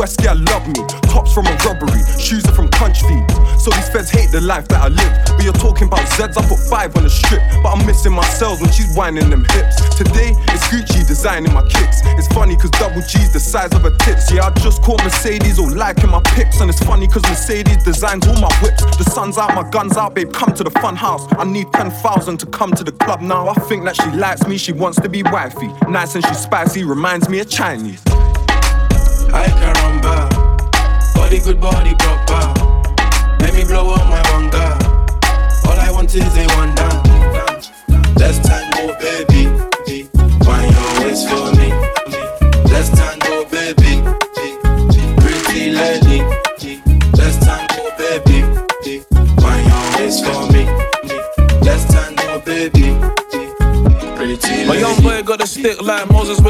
West 0.00 0.22
girl 0.22 0.38
love 0.48 0.66
me. 0.66 0.80
Tops 1.12 1.34
from 1.34 1.46
a 1.46 1.54
robbery, 1.60 2.00
shoes 2.18 2.42
are 2.48 2.54
from 2.54 2.70
punch 2.70 3.02
feeds. 3.02 3.34
So 3.62 3.68
these 3.68 3.90
feds 3.90 4.08
hate 4.08 4.30
the 4.32 4.40
life 4.40 4.66
that 4.68 4.80
I 4.80 4.88
live. 4.88 5.12
But 5.36 5.44
you're 5.44 5.52
talking 5.52 5.88
about 5.88 6.08
Zeds, 6.16 6.40
I 6.40 6.48
put 6.48 6.58
five 6.70 6.96
on 6.96 7.02
the 7.02 7.10
strip. 7.10 7.42
But 7.62 7.76
I'm 7.76 7.84
missing 7.84 8.12
my 8.12 8.24
cells 8.24 8.62
when 8.62 8.72
she's 8.72 8.96
whining 8.96 9.28
them 9.28 9.44
hips. 9.52 9.76
Today, 9.98 10.32
it's 10.56 10.64
Gucci 10.72 11.06
designing 11.06 11.52
my 11.52 11.60
kicks. 11.68 12.00
It's 12.16 12.28
funny 12.28 12.56
cause 12.56 12.70
double 12.80 13.02
G's 13.02 13.34
the 13.34 13.40
size 13.40 13.74
of 13.74 13.82
her 13.82 13.94
tits. 13.98 14.32
Yeah, 14.32 14.46
I 14.46 14.50
just 14.60 14.80
caught 14.80 15.04
Mercedes 15.04 15.58
all 15.58 15.70
liking 15.70 16.08
my 16.08 16.22
pics. 16.32 16.62
And 16.62 16.70
it's 16.70 16.82
funny 16.82 17.06
cause 17.06 17.22
Mercedes 17.24 17.84
designs 17.84 18.26
all 18.26 18.40
my 18.40 18.52
whips. 18.62 18.80
The 18.96 19.04
sun's 19.04 19.36
out, 19.36 19.54
my 19.54 19.68
gun's 19.68 19.98
out, 19.98 20.14
babe, 20.14 20.32
come 20.32 20.54
to 20.54 20.64
the 20.64 20.70
fun 20.80 20.96
house. 20.96 21.28
I 21.32 21.44
need 21.44 21.70
10,000 21.74 22.38
to 22.38 22.46
come 22.46 22.72
to 22.72 22.84
the 22.84 22.92
club 22.92 23.20
now. 23.20 23.48
I 23.48 23.54
think 23.68 23.84
that 23.84 23.96
she 23.96 24.10
likes 24.12 24.46
me, 24.46 24.56
she 24.56 24.72
wants 24.72 24.98
to 25.02 25.10
be 25.10 25.22
wifey. 25.24 25.68
Nice 25.90 26.14
and 26.14 26.24
she's 26.24 26.38
spicy, 26.38 26.84
reminds 26.84 27.28
me 27.28 27.40
of 27.40 27.50
Chinese. 27.50 28.02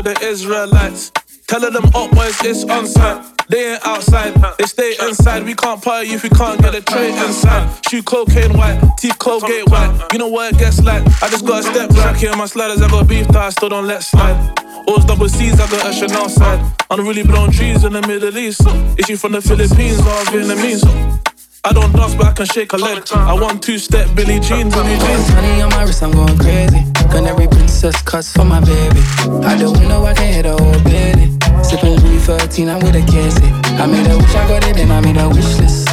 With 0.03 0.19
the 0.19 0.27
Israelites. 0.27 1.13
Telling 1.47 1.73
them 1.73 1.85
up 1.95 2.11
boys 2.13 2.39
it's 2.45 2.65
on 2.65 2.87
site. 2.87 3.25
They 3.49 3.73
ain't 3.73 3.85
outside, 3.85 4.35
they 4.59 4.65
stay 4.65 4.95
inside. 5.03 5.45
We 5.45 5.55
can't 5.55 5.83
party 5.83 6.11
if 6.11 6.23
we 6.23 6.29
can't 6.29 6.61
get 6.63 6.75
a 6.75 6.81
tray 6.81 7.11
inside. 7.11 7.85
Shoe 7.89 8.03
cocaine 8.03 8.57
white, 8.57 8.81
teeth 8.99 9.19
Colgate 9.19 9.69
white. 9.69 10.09
You 10.13 10.21
know 10.21 10.29
what 10.29 10.55
it 10.55 10.59
gets 10.59 10.81
like. 10.83 11.03
I 11.23 11.29
just 11.29 11.45
got 11.45 11.61
a 11.61 11.63
step 11.65 11.91
back 11.91 12.17
here 12.17 12.35
my 12.37 12.47
sliders. 12.47 12.81
I 12.81 12.89
got 12.89 13.09
beef 13.09 13.27
that 13.29 13.37
I 13.37 13.51
still 13.51 13.69
don't 13.69 13.87
let 13.87 14.03
slide. 14.03 14.37
Always 14.87 15.05
double 15.05 15.29
C's, 15.29 15.59
I 15.61 15.69
got 15.69 15.87
a 15.87 15.93
Chanel 15.93 16.29
side. 16.29 16.61
I'm 16.89 17.07
really 17.07 17.25
blowing 17.25 17.51
trees 17.51 17.83
in 17.85 17.93
the 17.93 18.03
Middle 18.03 18.37
East. 18.39 18.63
Is 18.97 19.07
she 19.07 19.17
from 19.17 19.33
the 19.33 19.43
Philippines 19.43 19.99
or 19.99 20.23
Vietnamese? 20.31 21.30
I 21.63 21.73
don't 21.75 21.93
dance, 21.93 22.15
but 22.15 22.27
I 22.27 22.33
can 22.33 22.47
shake 22.47 22.73
a 22.73 22.77
leg. 22.77 23.03
I 23.13 23.35
want 23.35 23.63
two 23.63 23.79
step 23.79 24.09
Billie 24.17 24.41
Jean, 24.41 24.71
Billie 24.71 24.97
Jean. 24.97 25.21
Money 25.35 25.61
on 25.61 25.69
my 25.71 25.83
wrist, 25.85 26.03
I'm 26.03 26.11
going 26.11 26.39
crazy. 26.39 26.81
Gun 27.13 27.27
every 27.27 27.49
princess 27.49 28.01
cuts 28.03 28.33
for 28.33 28.47
my 28.47 28.61
baby. 28.61 29.01
I 29.45 29.59
don't 29.59 29.79
know 29.87 30.07
I 30.07 30.15
can 30.15 30.33
hit 30.33 30.47
a 30.47 30.57
whole 30.57 30.83
baby. 30.85 31.37
Sipping 31.63 31.97
Louis 32.01 32.25
13, 32.25 32.69
I'm 32.71 32.81
with 32.81 32.97
a 32.97 33.05
casey. 33.05 33.45
I 33.77 33.85
made 33.87 34.11
a 34.11 34.17
wish, 34.17 34.35
I 34.35 34.49
got 34.49 34.67
it, 34.67 34.77
then 34.77 34.91
I 34.91 35.01
made 35.03 35.19
a 35.19 35.29
wish 35.29 35.59
list. 35.61 35.91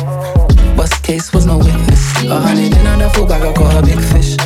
Worst 0.78 1.04
case 1.04 1.34
was 1.34 1.46
no 1.46 1.58
witness. 1.58 2.16
A 2.24 2.40
hundred 2.40 2.72
in 2.74 2.88
on 2.88 3.00
the 3.00 3.10
full 3.10 3.26
bag, 3.26 3.44
I 3.44 3.52
caught 3.52 3.76
a 3.76 3.86
big 3.86 4.00
fish. 4.00 4.38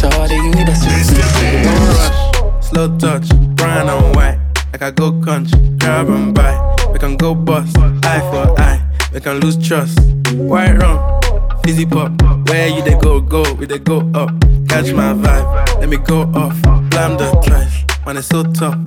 Shorty, 0.00 0.34
you 0.34 0.50
need 0.50 0.68
a 0.68 0.74
sister. 0.74 1.22
Don't 1.62 1.86
rush, 1.94 2.68
slow 2.68 2.98
touch, 2.98 3.28
brown 3.54 3.88
and 3.88 4.16
white. 4.16 4.40
Like 4.72 4.82
I 4.82 4.90
go 4.90 5.12
country, 5.20 5.60
grab 5.78 6.08
and 6.08 6.34
buy. 6.34 6.52
We 6.92 6.98
can 6.98 7.16
go 7.16 7.32
bust, 7.32 7.76
eye 7.78 8.20
for 8.32 8.60
eye. 8.60 8.81
We 9.12 9.20
can 9.20 9.40
lose 9.40 9.56
trust. 9.56 9.98
White 10.34 10.72
rum, 10.78 11.20
fizzy 11.64 11.84
pop. 11.84 12.10
Where 12.48 12.68
you 12.68 12.82
they 12.82 12.98
go, 12.98 13.20
go, 13.20 13.42
we 13.54 13.66
they 13.66 13.78
go 13.78 13.98
up. 14.14 14.30
Catch 14.68 14.92
my 14.94 15.12
vibe, 15.12 15.80
let 15.80 15.88
me 15.88 15.98
go 15.98 16.22
off. 16.34 16.60
Blam 16.90 17.18
the 17.18 17.30
trash, 17.44 17.84
man, 18.06 18.16
it's 18.16 18.28
so 18.28 18.42
tough. 18.42 18.78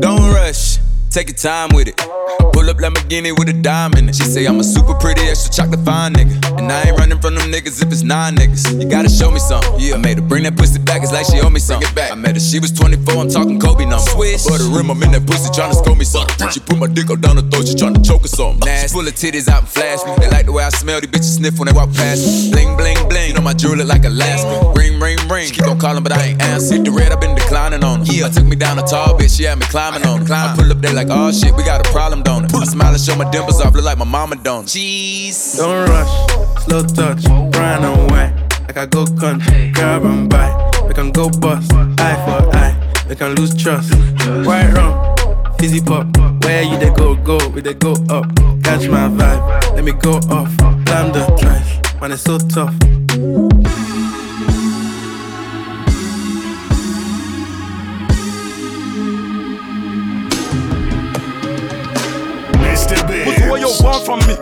Don't 0.00 0.32
rush, 0.32 0.78
take 1.10 1.28
your 1.28 1.36
time 1.36 1.70
with 1.74 1.88
it. 1.88 2.13
Pull 2.52 2.70
up 2.70 2.78
Lamborghini 2.78 3.36
with 3.36 3.48
a 3.48 3.52
diamond. 3.52 4.14
She 4.14 4.24
say 4.24 4.46
I'm 4.46 4.60
a 4.60 4.64
super 4.64 4.94
pretty, 4.94 5.22
extra 5.22 5.52
chocolate 5.52 5.84
fine 5.84 6.14
nigga. 6.14 6.58
And 6.58 6.70
I 6.70 6.88
ain't 6.88 6.98
running 6.98 7.20
from 7.20 7.34
them 7.34 7.50
niggas 7.50 7.82
if 7.82 7.92
it's 7.92 8.02
nine 8.02 8.36
niggas. 8.36 8.80
You 8.80 8.88
gotta 8.88 9.10
show 9.10 9.30
me 9.30 9.38
something. 9.38 9.74
Yeah, 9.78 9.94
I 9.94 9.98
made 9.98 10.18
her 10.18 10.24
bring 10.24 10.44
that 10.44 10.56
pussy 10.56 10.78
back, 10.78 11.02
it's 11.02 11.12
like 11.12 11.26
she 11.26 11.40
owe 11.40 11.50
me 11.50 11.60
something. 11.60 11.92
Back. 11.94 12.12
I 12.12 12.14
met 12.14 12.34
her, 12.34 12.40
she 12.40 12.60
was 12.60 12.72
24, 12.72 13.14
I'm 13.14 13.28
talking 13.28 13.60
Kobe 13.60 13.84
number. 13.84 14.10
Swish. 14.10 14.44
But 14.44 14.58
the 14.58 14.70
rim, 14.72 14.90
I'm 14.90 15.02
in 15.02 15.12
that 15.12 15.26
pussy 15.26 15.52
trying 15.52 15.70
to 15.70 15.76
score 15.76 15.96
me 15.96 16.04
something. 16.04 16.48
She 16.50 16.60
put 16.60 16.78
my 16.78 16.86
dick 16.86 17.10
up 17.10 17.20
down 17.20 17.36
the 17.36 17.42
throat, 17.42 17.68
she 17.68 17.74
tryna 17.74 18.04
choke 18.04 18.24
or 18.24 18.28
something. 18.28 18.64
Nasty. 18.64 18.94
Full 18.94 19.06
of 19.06 19.14
titties 19.14 19.48
out 19.48 19.60
and 19.60 19.68
flash 19.68 20.00
me. 20.04 20.14
They 20.18 20.30
like 20.30 20.46
the 20.46 20.52
way 20.52 20.64
I 20.64 20.70
smell, 20.70 21.00
these 21.00 21.10
bitches 21.10 21.36
sniff 21.36 21.58
when 21.58 21.68
they 21.68 21.76
walk 21.76 21.92
past 21.92 22.24
me. 22.24 22.52
Bling, 22.52 22.76
bling, 22.76 23.08
bling. 23.08 23.28
You 23.28 23.34
know 23.34 23.44
my 23.44 23.54
jewelry 23.54 23.84
look 23.84 23.88
like 23.88 24.04
Alaska. 24.04 24.72
Ring, 24.76 25.00
ring, 25.00 25.18
ring. 25.28 25.48
She 25.48 25.60
keep 25.60 25.66
on 25.66 25.78
calling, 25.78 26.02
but 26.02 26.12
I 26.12 26.32
ain't 26.32 26.42
answer. 26.42 26.78
The 26.78 26.90
red, 26.90 27.12
i 27.12 27.16
been 27.16 27.34
declining 27.34 27.84
on 27.84 28.06
her. 28.06 28.12
Yeah, 28.12 28.26
I 28.26 28.30
took 28.30 28.44
me 28.46 28.56
down 28.56 28.78
a 28.78 28.86
tall 28.86 29.18
bitch, 29.18 29.36
she 29.36 29.44
had 29.44 29.58
me 29.58 29.66
climbing 29.66 30.06
on 30.06 30.24
her. 30.24 30.34
I 30.34 30.54
pull 30.56 30.70
up 30.70 30.78
there 30.80 30.94
like, 30.94 31.08
oh 31.10 31.32
shit, 31.32 31.54
we 31.54 31.62
got 31.64 31.86
a 31.86 31.90
problem, 31.90 32.13
don't 32.22 32.44
it? 32.44 32.54
I 32.54 32.64
smile 32.64 32.92
and 32.92 33.00
show 33.00 33.16
my 33.16 33.28
dimples 33.30 33.60
off, 33.60 33.74
look 33.74 33.84
like 33.84 33.98
my 33.98 34.04
mama 34.04 34.36
don't. 34.36 34.66
Jeez. 34.66 35.56
Don't 35.56 35.88
rush, 35.88 36.64
slow 36.64 36.82
touch, 36.82 37.24
brown 37.52 37.84
and 37.84 38.10
white. 38.10 38.32
Like 38.66 38.76
I 38.76 38.86
go 38.86 39.06
country, 39.06 39.70
grab 39.72 40.04
and 40.04 40.28
buy. 40.28 40.50
We 40.86 40.94
can 40.94 41.10
go 41.12 41.28
bust, 41.30 41.72
eye 41.72 42.16
for 42.24 42.56
eye. 42.56 42.74
We 43.08 43.16
can 43.16 43.34
lose 43.34 43.54
trust. 43.54 43.92
White 44.46 44.72
rum, 44.74 45.16
fizzy 45.58 45.80
pop. 45.80 46.06
Where 46.44 46.62
you 46.62 46.78
they 46.78 46.90
go, 46.90 47.14
go, 47.16 47.38
we 47.48 47.60
they 47.60 47.74
go 47.74 47.92
up. 48.08 48.26
Catch 48.62 48.88
my 48.88 49.08
vibe, 49.08 49.74
let 49.74 49.84
me 49.84 49.92
go 49.92 50.16
off. 50.30 50.54
Blam 50.84 51.12
the 51.12 51.24
trash, 51.38 52.00
man, 52.00 52.12
it's 52.12 52.22
so 52.22 52.38
tough. 52.38 53.83
You 63.64 63.72
want 63.82 64.04
from 64.04 64.20
me? 64.28 64.36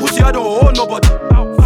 Pussy, 0.00 0.22
I 0.22 0.32
don't 0.32 0.46
owe 0.46 0.70
nobody. 0.70 1.08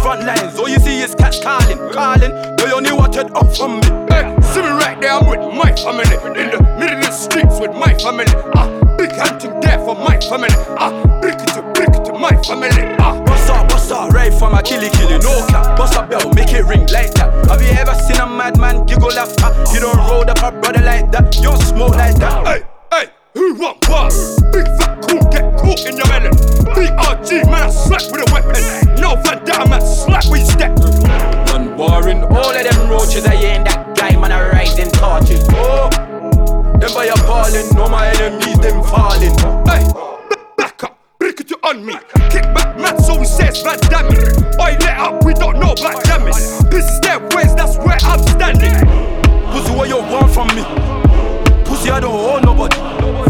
Front 0.01 0.25
lines, 0.25 0.59
all 0.59 0.67
you 0.67 0.79
see 0.79 0.99
is 0.99 1.15
cats 1.15 1.41
calling, 1.41 1.77
calling. 1.91 2.31
They 2.57 2.71
only 2.71 2.91
wanted 2.91 3.31
up 3.31 3.55
from 3.55 3.79
me. 3.79 3.87
Hey, 4.11 4.35
see 4.41 4.61
me 4.61 4.71
right 4.75 4.99
there, 4.99 5.13
I'm 5.13 5.27
with 5.27 5.39
my 5.55 5.71
family. 5.75 6.15
In 6.35 6.51
the 6.51 6.59
middle 6.79 6.99
of 6.99 7.05
the 7.05 7.11
streets 7.11 7.59
with 7.59 7.71
my 7.75 7.93
family. 7.95 8.27
Ah, 8.55 8.67
big 8.97 9.11
hunting 9.11 9.59
there 9.61 9.79
for 9.79 9.95
my 9.95 10.19
family. 10.27 10.51
Ah, 10.75 10.91
brick 11.21 11.37
to 11.55 11.61
brick 11.75 11.95
it 11.95 12.03
to 12.05 12.13
my 12.13 12.35
family. 12.43 12.95
Ah, 12.99 13.15
bust 13.23 13.49
up, 13.49 13.69
bust 13.69 13.91
up, 13.91 14.11
right 14.11 14.33
from 14.33 14.53
a 14.53 14.61
killy 14.61 14.89
killy, 14.89 15.17
no 15.19 15.31
cap. 15.47 15.77
Bust 15.77 15.95
up 15.95 16.09
bell, 16.09 16.27
make 16.33 16.51
it 16.51 16.65
ring 16.65 16.87
like 16.91 17.11
that. 17.15 17.31
Have 17.47 17.61
you 17.61 17.71
ever 17.79 17.95
seen 17.95 18.19
a 18.19 18.27
madman 18.27 18.85
giggle 18.85 19.11
after? 19.11 19.47
You 19.73 19.79
don't 19.79 19.97
roll 19.97 20.27
up 20.27 20.43
a 20.43 20.51
brother 20.51 20.83
like 20.83 21.11
that. 21.11 21.35
You 21.35 21.43
don't 21.43 21.61
smoke 21.61 21.95
like 21.95 22.15
that. 22.19 22.47
Hey, 22.47 22.63
hey, 22.91 23.05
who 23.33 23.55
want 23.55 23.87
what? 23.87 24.11
Big 24.51 24.65
fat 24.79 24.99
cool, 25.07 25.23
get 25.31 25.48
caught 25.69 25.85
in 25.85 25.97
your 25.97 26.07
melon. 26.07 26.33
BRG, 26.73 27.45
man, 27.45 27.63
I 27.63 27.69
slap 27.69 28.01
with 28.11 28.25
a 28.25 28.33
weapon. 28.33 28.63
No 28.99 29.15
Van 29.21 29.43
Damme, 29.45 29.69
man, 29.69 29.81
slap 29.81 30.25
with 30.29 30.41
your 30.41 30.49
step. 30.49 30.73
None 31.47 31.77
boring, 31.77 32.23
all 32.23 32.49
of 32.49 32.63
them 32.63 32.89
roaches, 32.89 33.25
I 33.25 33.33
ain't 33.33 33.65
that 33.65 33.95
guy, 33.95 34.17
man, 34.19 34.31
I 34.31 34.49
rising 34.49 34.91
torches. 34.91 35.45
Oh, 35.51 35.89
them 36.79 36.91
by 36.93 37.05
appalling, 37.05 37.69
no 37.75 37.87
my 37.87 38.07
enemies, 38.07 38.59
them 38.59 38.81
falling. 38.83 39.35
Hey, 39.69 39.85
back 40.57 40.83
up, 40.83 40.97
break 41.19 41.39
it 41.39 41.51
on 41.63 41.85
me. 41.85 41.93
Kick 42.29 42.45
back, 42.55 42.77
man, 42.77 42.97
so 43.01 43.19
he 43.19 43.25
says 43.25 43.61
Van 43.61 43.79
Damme. 43.91 44.17
I 44.59 44.77
let 44.81 44.97
up, 44.97 45.23
we 45.23 45.33
don't 45.33 45.59
know 45.59 45.73
about 45.73 46.03
damage. 46.03 46.33
This 46.71 46.89
is 46.89 46.99
their 47.01 47.19
ways, 47.35 47.53
that's 47.53 47.77
where 47.77 47.97
I'm 48.01 48.21
standing. 48.27 48.73
Pussy, 49.51 49.75
what 49.75 49.87
you 49.87 49.97
want 49.97 50.31
from 50.31 50.47
me? 50.55 51.08
Pussy, 51.79 51.91
I 51.91 51.99
don't 52.01 52.11
owe 52.11 52.39
nobody. 52.39 52.75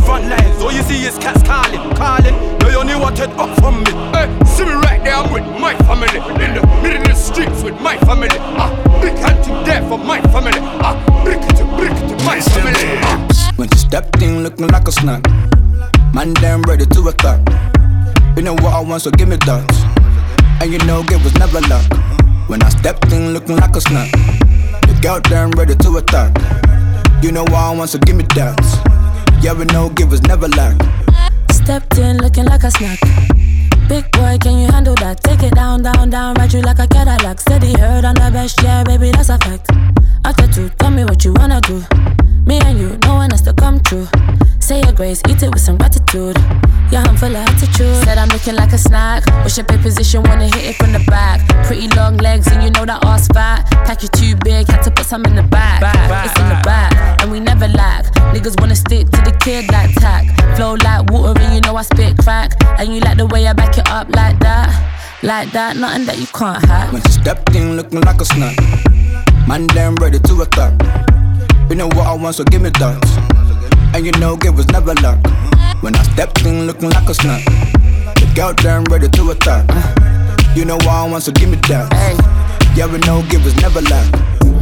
Front 0.06 0.26
lines, 0.26 0.58
all 0.64 0.72
you 0.72 0.82
see 0.82 1.06
is 1.06 1.20
cats 1.20 1.44
calling, 1.44 1.82
calling. 1.94 2.34
They 2.58 2.74
only 2.74 2.96
wanted 2.96 3.30
up 3.38 3.54
from 3.60 3.84
me. 3.84 3.92
Hey, 4.10 4.26
see 4.44 4.66
me 4.66 4.74
right 4.74 5.04
there, 5.04 5.14
I'm 5.14 5.32
with 5.32 5.46
my 5.62 5.76
family. 5.86 6.18
In 6.18 6.58
the 6.58 6.66
middle 6.82 6.98
of 6.98 7.08
the 7.10 7.14
streets 7.14 7.62
with 7.62 7.80
my 7.80 7.96
family. 8.10 8.34
Ah, 8.58 8.74
big 9.02 9.14
hunting 9.20 9.54
there 9.66 9.88
for 9.88 10.00
my 10.00 10.20
family. 10.34 10.58
Ah, 10.82 10.98
brick 11.24 11.38
it 11.44 11.58
to 11.58 11.66
brick 11.78 11.92
it 11.94 12.10
to 12.10 12.26
my 12.26 12.42
family. 12.42 12.98
Ah. 13.06 13.54
When 13.56 13.70
you 13.70 13.78
stepped 13.78 14.20
in 14.20 14.42
looking 14.42 14.68
like 14.68 14.88
a 14.88 14.92
snack, 14.92 15.22
man, 16.16 16.34
damn 16.42 16.64
ready 16.64 16.88
to 16.88 17.08
attack. 17.08 17.40
You 18.36 18.42
know 18.42 18.54
what 18.54 18.74
I 18.74 18.80
want, 18.80 19.04
so 19.04 19.12
give 19.12 19.28
me 19.28 19.36
that. 19.46 19.70
And 20.60 20.72
you 20.74 20.80
know, 20.90 21.04
it 21.06 21.24
was 21.24 21.36
never 21.36 21.62
luck. 21.70 21.86
When 22.50 22.64
I 22.64 22.70
stepped 22.70 23.14
in 23.14 23.32
looking 23.32 23.58
like 23.58 23.76
a 23.76 23.82
snack, 23.82 24.12
the 24.90 24.98
girl 25.04 25.20
damn 25.20 25.52
ready 25.52 25.76
to 25.76 25.98
attack. 25.98 26.34
You 27.22 27.32
know 27.32 27.46
I 27.46 27.76
want, 27.76 27.90
so 27.90 28.00
give 28.00 28.16
me 28.16 28.24
that. 28.36 28.58
Yeah, 29.42 29.54
we 29.54 29.66
know 29.66 29.90
givers 29.90 30.22
never 30.24 30.48
lack. 30.48 30.76
Stepped 31.52 31.98
in 31.98 32.18
looking 32.18 32.46
like 32.46 32.64
a 32.64 32.72
snack. 32.72 33.00
Big 33.90 34.10
boy, 34.12 34.38
can 34.40 34.58
you 34.60 34.68
handle 34.72 34.96
that? 34.96 35.22
Take 35.24 35.44
it 35.44 35.54
down, 35.56 35.84
down, 35.84 36.10
down, 36.10 36.36
ride 36.36 36.54
you 36.54 36.62
like 36.62 36.80
a 36.80 36.88
Cadillac. 36.88 37.40
Steady 37.40 37.78
heard 37.78 38.06
on 38.06 38.16
the 38.16 38.30
best, 38.32 38.62
yeah, 38.64 38.84
baby, 38.84 39.12
that's 39.12 39.30
a 39.30 39.38
fact. 39.38 39.68
Two, 40.54 40.68
tell 40.80 40.90
me 40.90 41.04
what 41.04 41.24
you 41.24 41.34
wanna 41.34 41.62
do. 41.62 41.84
Me 42.46 42.60
and 42.66 42.80
you, 42.80 42.98
no 43.04 43.16
one 43.16 43.30
has 43.30 43.42
to 43.44 43.54
come 43.54 43.80
true. 43.82 44.08
Say 44.70 44.82
your 44.82 44.94
grace, 44.94 45.20
eat 45.28 45.42
it 45.42 45.50
with 45.50 45.64
some 45.64 45.80
gratitude. 45.80 46.38
Yeah, 46.92 47.02
I'm 47.02 47.18
full 47.18 47.36
of 47.36 47.38
attitude. 47.38 48.04
Said 48.06 48.20
I'm 48.20 48.30
looking 48.30 48.54
like 48.54 48.72
a 48.72 48.78
snack. 48.78 49.26
Wish 49.44 49.58
your 49.58 49.66
pay 49.66 49.80
position, 49.80 50.22
wanna 50.22 50.46
hit 50.46 50.64
it 50.64 50.76
from 50.76 50.92
the 50.94 51.04
back. 51.08 51.42
Pretty 51.66 51.88
long 51.96 52.18
legs, 52.18 52.46
and 52.52 52.62
you 52.62 52.70
know 52.70 52.86
that 52.86 53.04
ass 53.04 53.28
fat. 53.34 53.66
Pack 53.88 54.04
you 54.04 54.10
too 54.10 54.36
big, 54.46 54.68
had 54.70 54.84
to 54.84 54.92
put 54.92 55.08
some 55.08 55.26
in 55.26 55.36
the 55.36 55.42
back. 55.42 55.82
It's 56.24 56.40
in 56.40 56.50
the 56.50 56.62
back, 56.64 57.20
and 57.20 57.32
we 57.32 57.40
never 57.40 57.68
lack. 57.68 58.06
Niggas 58.32 58.60
wanna 58.62 58.76
stick 58.76 59.10
to 59.10 59.22
the 59.22 59.36
kid 59.42 59.72
like 59.72 59.92
tack. 59.96 60.28
Flow 60.56 60.76
like 60.76 61.10
water, 61.10 61.42
and 61.42 61.56
you 61.56 61.62
know 61.62 61.76
I 61.76 61.82
spit 61.82 62.20
crack. 62.20 62.52
And 62.78 62.94
you 62.94 63.00
like 63.00 63.18
the 63.18 63.26
way 63.26 63.48
I 63.48 63.54
back 63.54 63.76
it 63.76 63.90
up 63.90 64.08
like 64.16 64.38
that. 64.42 64.70
Like 65.24 65.52
that, 65.54 65.78
nothing 65.78 66.06
that 66.06 66.20
you 66.20 66.28
can't 66.28 66.64
hack. 66.64 66.94
When 66.94 67.02
she 67.02 67.14
stepped 67.14 67.56
in 67.56 67.76
looking 67.76 68.02
like 68.02 68.22
a 68.22 68.26
snack, 68.26 68.56
man, 69.48 69.66
damn 69.66 69.96
ready 69.96 70.20
to 70.20 70.42
attack. 70.44 70.74
You 71.72 71.76
know 71.76 71.88
what 71.88 72.06
I 72.06 72.14
want, 72.14 72.36
so 72.36 72.44
give 72.44 72.62
me 72.62 72.70
that. 72.70 73.39
And 73.94 74.06
you 74.06 74.12
know 74.14 74.38
it 74.42 74.54
was 74.54 74.68
never 74.70 74.94
luck. 74.96 75.20
When 75.82 75.96
I 75.96 76.04
stepped 76.04 76.46
in 76.46 76.68
looking 76.68 76.90
like 76.90 77.10
a 77.10 77.14
snack, 77.14 77.44
the 77.46 78.32
girl 78.36 78.54
damn 78.54 78.84
ready 78.86 79.10
to 79.10 79.32
attack. 79.32 79.66
You 80.56 80.66
know 80.66 80.76
what 80.76 80.88
I 80.88 81.08
want, 81.10 81.24
so 81.24 81.32
give 81.32 81.50
me 81.50 81.58
that. 81.68 81.92
Yeah, 82.76 82.86
we 82.86 83.00
know 83.00 83.24
it 83.26 83.44
was 83.44 83.56
never 83.62 83.82
luck. 83.82 84.08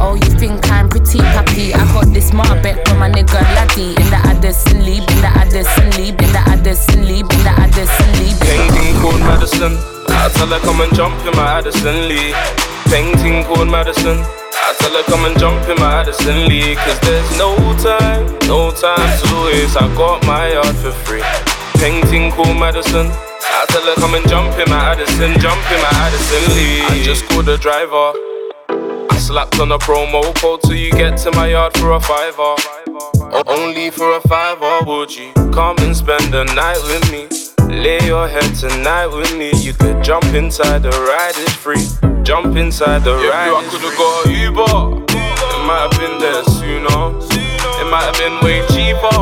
Oh, 0.00 0.14
you 0.14 0.30
think 0.38 0.70
I'm 0.70 0.88
pretty 0.88 1.18
happy? 1.18 1.74
I 1.74 1.84
got 1.92 2.12
this 2.14 2.30
Marbek 2.30 2.78
with 2.86 2.98
my 2.98 3.10
nigga 3.10 3.42
Laddie. 3.54 3.90
In 3.98 4.08
the 4.10 4.20
Addison 4.24 4.84
Lee, 4.84 4.98
in 4.98 5.20
the 5.20 5.30
Addison 5.34 5.90
Lee, 5.98 6.10
in 6.10 6.16
the 6.16 6.42
Addison 6.46 7.06
Lee, 7.06 7.20
in 7.20 7.42
the 7.42 7.50
Addison 7.50 8.10
Lee. 8.18 8.34
Painting 8.40 8.94
called 9.02 9.20
Madison. 9.20 9.76
I 10.08 10.28
tell 10.34 10.46
her 10.46 10.60
come 10.60 10.80
and 10.80 10.94
jump 10.94 11.14
in 11.26 11.36
my 11.36 11.58
Addison 11.58 12.08
Lee. 12.08 12.32
Painting 12.90 13.44
called 13.44 13.68
Madison. 13.68 14.24
I 14.68 14.74
tell 14.74 14.92
her 14.92 15.02
come 15.04 15.24
and 15.24 15.38
jump 15.38 15.66
in 15.66 15.80
my 15.80 16.02
Addison 16.04 16.46
Lee. 16.46 16.76
Cause 16.76 17.00
there's 17.00 17.38
no 17.38 17.56
time, 17.80 18.28
no 18.46 18.70
time 18.70 19.00
to 19.24 19.48
waste. 19.48 19.80
I 19.80 19.88
got 19.96 20.20
my 20.26 20.52
yard 20.52 20.76
for 20.76 20.92
free. 21.08 21.24
Painting 21.80 22.30
called 22.32 22.60
Madison. 22.60 23.08
I 23.08 23.64
tell 23.68 23.80
her 23.80 23.94
come 23.94 24.12
and 24.12 24.28
jump 24.28 24.52
in 24.58 24.68
my 24.68 24.92
Addison, 24.92 25.40
jump 25.40 25.64
in 25.72 25.80
my 25.80 25.92
Addison 26.04 26.54
Lee. 26.54 26.82
I 26.84 27.02
just 27.02 27.26
called 27.30 27.46
the 27.46 27.56
driver. 27.56 28.12
I 29.10 29.16
slapped 29.16 29.58
on 29.58 29.72
a 29.72 29.78
promo 29.78 30.22
code 30.36 30.60
till 30.60 30.74
you 30.74 30.92
get 30.92 31.16
to 31.24 31.30
my 31.32 31.46
yard 31.48 31.74
for 31.78 31.92
a 31.92 32.00
fiver. 32.00 32.54
Only 33.46 33.88
for 33.88 34.16
a 34.16 34.20
fiver, 34.28 34.84
would 34.84 35.16
you 35.16 35.32
come 35.50 35.78
and 35.78 35.96
spend 35.96 36.30
the 36.30 36.44
night 36.44 36.80
with 36.84 37.10
me? 37.10 37.47
Lay 37.68 37.98
your 38.06 38.26
head 38.26 38.54
tonight 38.54 39.06
with 39.08 39.36
me. 39.36 39.52
You 39.60 39.72
could 39.74 40.02
jump 40.02 40.24
inside 40.34 40.82
the 40.82 40.90
ride, 40.90 41.36
it's 41.36 41.52
free. 41.52 41.84
Jump 42.24 42.56
inside 42.56 43.04
the 43.04 43.12
Yeah, 43.20 43.28
ride. 43.28 43.52
I 43.52 43.68
could've 43.68 43.96
got 43.96 44.26
a 44.26 44.32
Uber. 44.32 45.04
It 45.12 45.62
might 45.68 45.84
have 45.84 45.96
been 46.00 46.18
there 46.18 46.42
sooner. 46.56 47.12
It 47.80 47.88
might 47.92 48.08
have 48.08 48.16
been 48.16 48.40
way 48.40 48.64
cheaper, 48.72 49.20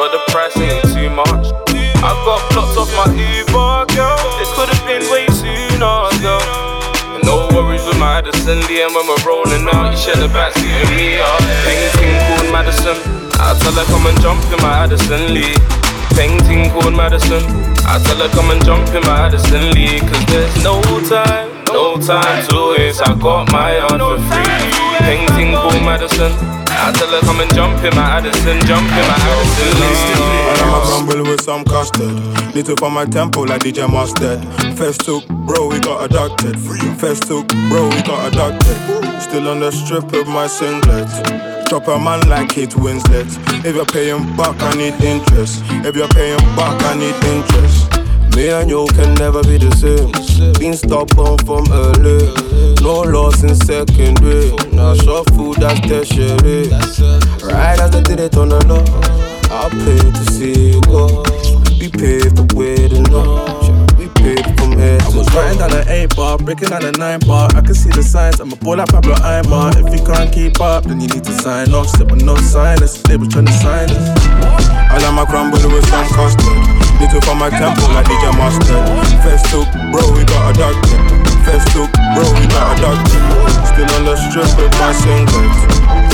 but 0.00 0.08
the 0.12 0.20
price 0.32 0.56
ain't 0.56 0.84
too 0.96 1.10
much. 1.12 1.52
I 2.00 2.10
got 2.24 2.40
blocked 2.50 2.76
off 2.80 2.90
my 2.96 3.12
Uber, 3.12 3.92
girl. 3.92 4.16
It 4.40 4.48
could 4.56 4.68
have 4.72 4.84
been 4.88 5.04
way 5.12 5.28
sooner, 5.28 6.08
girl. 6.24 6.40
No 7.24 7.46
worries 7.52 7.84
with 7.84 7.98
my 7.98 8.18
Addison 8.18 8.60
Lee, 8.68 8.82
and 8.82 8.94
when 8.94 9.06
we're 9.06 9.24
rolling 9.28 9.68
out, 9.68 9.92
you 9.92 9.98
share 10.00 10.16
the 10.16 10.28
backseat 10.32 10.72
with 10.80 10.96
me. 10.96 11.20
Uh, 11.20 11.38
painting 11.68 12.16
called 12.24 12.48
Madison. 12.52 12.96
I 13.36 13.52
tell 13.60 13.72
her 13.76 13.84
come 13.84 14.06
and 14.06 14.18
jump 14.20 14.40
in 14.48 14.60
my 14.64 14.84
Addison 14.84 15.32
Lee. 15.34 15.79
Painting 16.20 16.68
called 16.68 16.92
Madison. 16.92 17.40
I 17.88 17.96
tell 18.04 18.20
her 18.20 18.28
come 18.36 18.50
and 18.50 18.62
jump 18.62 18.86
in 18.92 19.00
my 19.08 19.24
Addison 19.24 19.72
Lee. 19.72 20.00
Cause 20.00 20.26
there's 20.26 20.62
no 20.62 20.82
time, 21.08 21.48
no 21.64 21.96
time 21.96 22.44
to 22.50 22.76
waste. 22.76 23.00
I 23.00 23.16
got 23.18 23.50
my 23.50 23.76
yard 23.80 24.04
for 24.04 24.20
free. 24.28 25.00
Painting 25.00 25.54
called 25.54 25.80
Madison. 25.80 26.30
I 26.68 26.92
tell 26.92 27.08
her 27.08 27.20
come 27.20 27.40
and 27.40 27.48
jump 27.54 27.82
in 27.82 27.96
my 27.96 28.20
Addison, 28.20 28.60
jump 28.68 28.84
in 28.84 29.04
my 29.08 29.16
Addison 29.16 29.80
Lee. 29.80 30.12
And 30.52 30.60
I'ma 30.60 30.80
crumble 30.84 31.22
with 31.24 31.40
some 31.40 31.64
custard. 31.64 32.12
Little 32.54 32.76
for 32.76 32.90
my 32.90 33.06
temple 33.06 33.46
like 33.46 33.62
DJ 33.62 33.90
Mustard. 33.90 34.44
First 34.76 35.00
took, 35.00 35.26
bro, 35.26 35.68
we 35.68 35.80
got 35.80 36.04
adopted. 36.04 36.58
First 37.00 37.28
took, 37.28 37.48
bro, 37.70 37.88
we 37.88 38.02
got 38.02 38.30
adopted. 38.30 38.76
Still 39.22 39.48
on 39.48 39.60
the 39.60 39.72
strip 39.72 40.12
with 40.12 40.28
my 40.28 40.46
singlet. 40.46 41.49
Drop 41.70 41.86
a 41.86 42.00
man 42.00 42.28
like 42.28 42.48
Kate 42.48 42.70
Winslet. 42.70 43.30
If 43.64 43.76
you're 43.76 43.86
paying 43.86 44.26
back, 44.36 44.60
I 44.60 44.74
need 44.74 44.94
interest. 45.04 45.62
If 45.86 45.94
you're 45.94 46.08
paying 46.08 46.36
back, 46.56 46.82
I 46.82 46.98
need 46.98 47.14
interest. 47.30 48.34
Me 48.34 48.48
and 48.50 48.68
you 48.68 48.88
can 48.88 49.14
never 49.14 49.40
be 49.44 49.56
the 49.56 49.70
same. 49.78 50.10
Been 50.58 50.74
stubborn 50.74 51.38
from 51.46 51.70
early. 51.70 52.26
No 52.82 53.02
loss 53.02 53.44
in 53.44 53.54
secondary. 53.54 54.50
Now 54.72 54.96
short 54.96 55.30
food, 55.30 55.58
that's 55.58 55.78
tertiary. 55.86 56.70
Right 57.46 57.78
as 57.78 57.92
they 57.92 58.02
did 58.02 58.18
it 58.18 58.36
on 58.36 58.48
the 58.48 58.58
law. 58.66 58.82
I'll 59.54 59.70
pay 59.70 60.10
to 60.10 60.24
see 60.32 60.72
you 60.72 60.80
go. 60.82 61.22
We 61.78 61.88
paved 61.88 62.34
the 62.34 62.50
way 62.56 62.88
to 62.88 63.00
know. 63.14 63.46
We 63.96 64.08
paved 64.18 64.59
I 64.80 65.12
was 65.12 65.28
writing 65.36 65.58
down 65.58 65.76
an 65.76 65.84
8 65.88 66.16
bar, 66.16 66.38
breaking 66.38 66.70
down 66.70 66.84
a 66.84 66.92
9 66.92 67.20
bar. 67.28 67.52
I 67.52 67.60
can 67.60 67.74
see 67.74 67.90
the 67.90 68.02
signs, 68.02 68.40
I'm 68.40 68.52
a 68.52 68.56
ball 68.56 68.76
like 68.80 68.88
Pablo 68.88 69.12
Aimar. 69.20 69.76
If 69.76 69.92
you 69.92 70.00
can't 70.00 70.32
keep 70.32 70.60
up, 70.60 70.84
then 70.84 71.00
you 71.00 71.08
need 71.08 71.24
to 71.24 71.34
sign 71.44 71.74
off. 71.76 71.88
Sit 71.92 72.10
with 72.10 72.24
no 72.24 72.34
silence, 72.36 72.96
they 73.04 73.16
was 73.16 73.28
trying 73.28 73.44
to 73.44 73.52
sign 73.60 73.92
us. 73.92 74.08
I 74.88 74.96
let 75.04 75.12
my 75.12 75.28
crumble 75.28 75.60
with 75.68 75.84
some 75.84 76.08
custard. 76.16 76.48
Little 76.96 77.20
for 77.20 77.36
my 77.36 77.52
temple 77.52 77.92
like 77.92 78.08
DJ 78.08 78.32
Mustard. 78.40 78.80
First 79.20 79.52
took, 79.52 79.68
bro, 79.92 80.00
we 80.16 80.24
got 80.24 80.56
adopted. 80.56 81.00
First 81.44 81.68
took, 81.76 81.92
bro, 82.16 82.24
we 82.40 82.44
got 82.48 82.80
adopted. 82.80 83.20
Still 83.68 83.88
on 84.00 84.08
the 84.08 84.16
strip 84.16 84.48
with 84.56 84.72
my 84.80 84.96
singlet. 84.96 85.52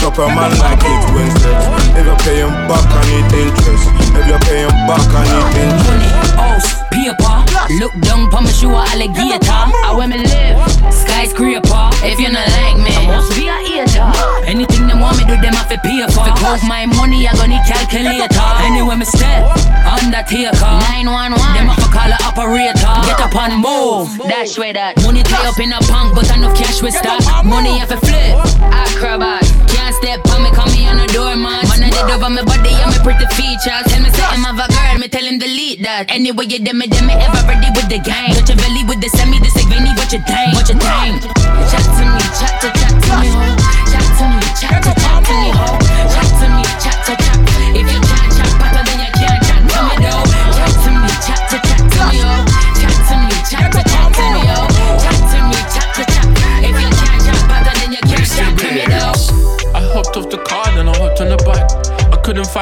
Drop 0.02 0.18
a 0.18 0.26
man 0.26 0.50
like 0.58 0.82
Kate 0.82 1.06
Winslet. 1.14 1.54
If 1.94 2.02
you're 2.02 2.18
paying 2.26 2.50
back, 2.66 2.82
I 2.82 3.02
need 3.14 3.30
interest. 3.30 3.86
If 4.10 4.26
you're 4.26 4.42
paying 4.42 4.74
back, 4.90 5.06
I 5.14 5.22
need 5.30 5.54
interest. 5.54 6.75
Paper. 6.96 7.44
Look 7.78 7.92
down, 8.00 8.30
promise 8.30 8.62
you 8.62 8.70
a 8.72 8.80
alligator. 8.88 9.52
I 9.52 9.92
where 9.94 10.08
me 10.08 10.16
live, 10.16 10.56
skyscraper. 10.90 11.90
If 12.00 12.18
you 12.18 12.32
not 12.32 12.48
like 12.56 12.78
me, 12.80 12.88
I 12.96 13.06
must 13.06 13.36
be 13.36 13.48
a 13.48 13.56
hater. 13.60 14.35
Anything 14.46 14.86
them 14.86 15.00
want 15.00 15.18
me 15.18 15.24
do, 15.26 15.34
them 15.36 15.54
have 15.54 15.68
to 15.68 15.78
pay 15.82 16.06
for. 16.06 16.22
To 16.22 16.32
count 16.38 16.62
my 16.64 16.86
money, 16.86 17.26
I 17.26 17.34
gonna 17.34 17.58
need 17.58 17.64
calculator. 17.66 18.30
Anywhere 18.62 18.96
me 18.96 19.04
step, 19.04 19.42
undertaker. 19.82 20.54
911, 21.02 21.34
them 21.34 21.66
have 21.66 21.82
to 21.82 21.88
call 21.90 22.10
a 22.10 22.18
operator. 22.22 22.94
Get 23.04 23.18
up 23.18 23.34
and 23.34 23.58
move, 23.58 24.06
dash 24.30 24.58
with 24.58 24.78
that. 24.78 25.02
Money 25.02 25.22
tie 25.26 25.46
up 25.46 25.58
in 25.58 25.74
a 25.74 25.80
bank, 25.90 26.14
but 26.14 26.30
enough 26.30 26.54
cash 26.54 26.80
with 26.82 26.94
stock. 26.94 27.20
Money 27.44 27.78
have 27.82 27.90
to 27.90 27.98
flip, 27.98 28.38
acrobat. 28.70 29.42
Can't 29.66 29.94
step 29.98 30.22
on 30.30 30.42
me, 30.42 30.50
call 30.54 30.70
me 30.70 30.86
on 30.86 31.02
a 31.02 31.06
door, 31.10 31.34
Man, 31.36 31.62
I 31.82 31.90
did 31.90 32.08
over 32.08 32.30
my 32.30 32.42
body 32.42 32.72
and 32.80 32.90
my 32.94 32.98
pretty 33.02 33.26
features. 33.36 33.84
Tell 33.90 34.00
me 34.00 34.10
something 34.14 34.46
of 34.46 34.56
a 34.56 34.66
girl, 34.70 34.96
me 35.02 35.08
tell 35.10 35.26
him 35.26 35.38
delete 35.42 35.82
that. 35.82 36.08
Anyway, 36.08 36.46
you 36.46 36.62
dem 36.62 36.78
me, 36.78 36.86
dem 36.86 37.06
me 37.10 37.14
ever 37.18 37.42
ready 37.50 37.68
with 37.76 37.90
the 37.90 37.98
game. 37.98 38.32
Touch 38.32 38.48
your 38.48 38.58
belly 38.62 38.86
with 38.86 39.02
the 39.02 39.10
semi, 39.10 39.42
this 39.42 39.58
ain't 39.58 39.68
veiny, 39.68 39.92
what 39.98 40.08
you 40.14 40.22
think? 40.24 40.54
What 40.54 40.70
you 40.70 40.78
think? 40.78 41.22
Chat 41.68 41.82
to 41.82 42.04
me, 42.06 42.22
chat 42.38 42.54
to 42.62 42.68
chat 42.72 42.94
to 42.94 43.12
me, 43.20 43.28
ho. 43.34 43.42
Chat 43.90 44.06
to 44.16 44.24
me, 44.32 44.35
chat 44.60 44.82
to 44.82 44.94
chat 45.00 45.24
to 45.24 45.32
me, 45.32 45.50
ho. 45.50 45.78
Chat 46.12 46.28
to 46.40 46.48
me, 46.54 46.62
chat 46.82 47.04
to 47.06 47.16
chat. 47.24 47.45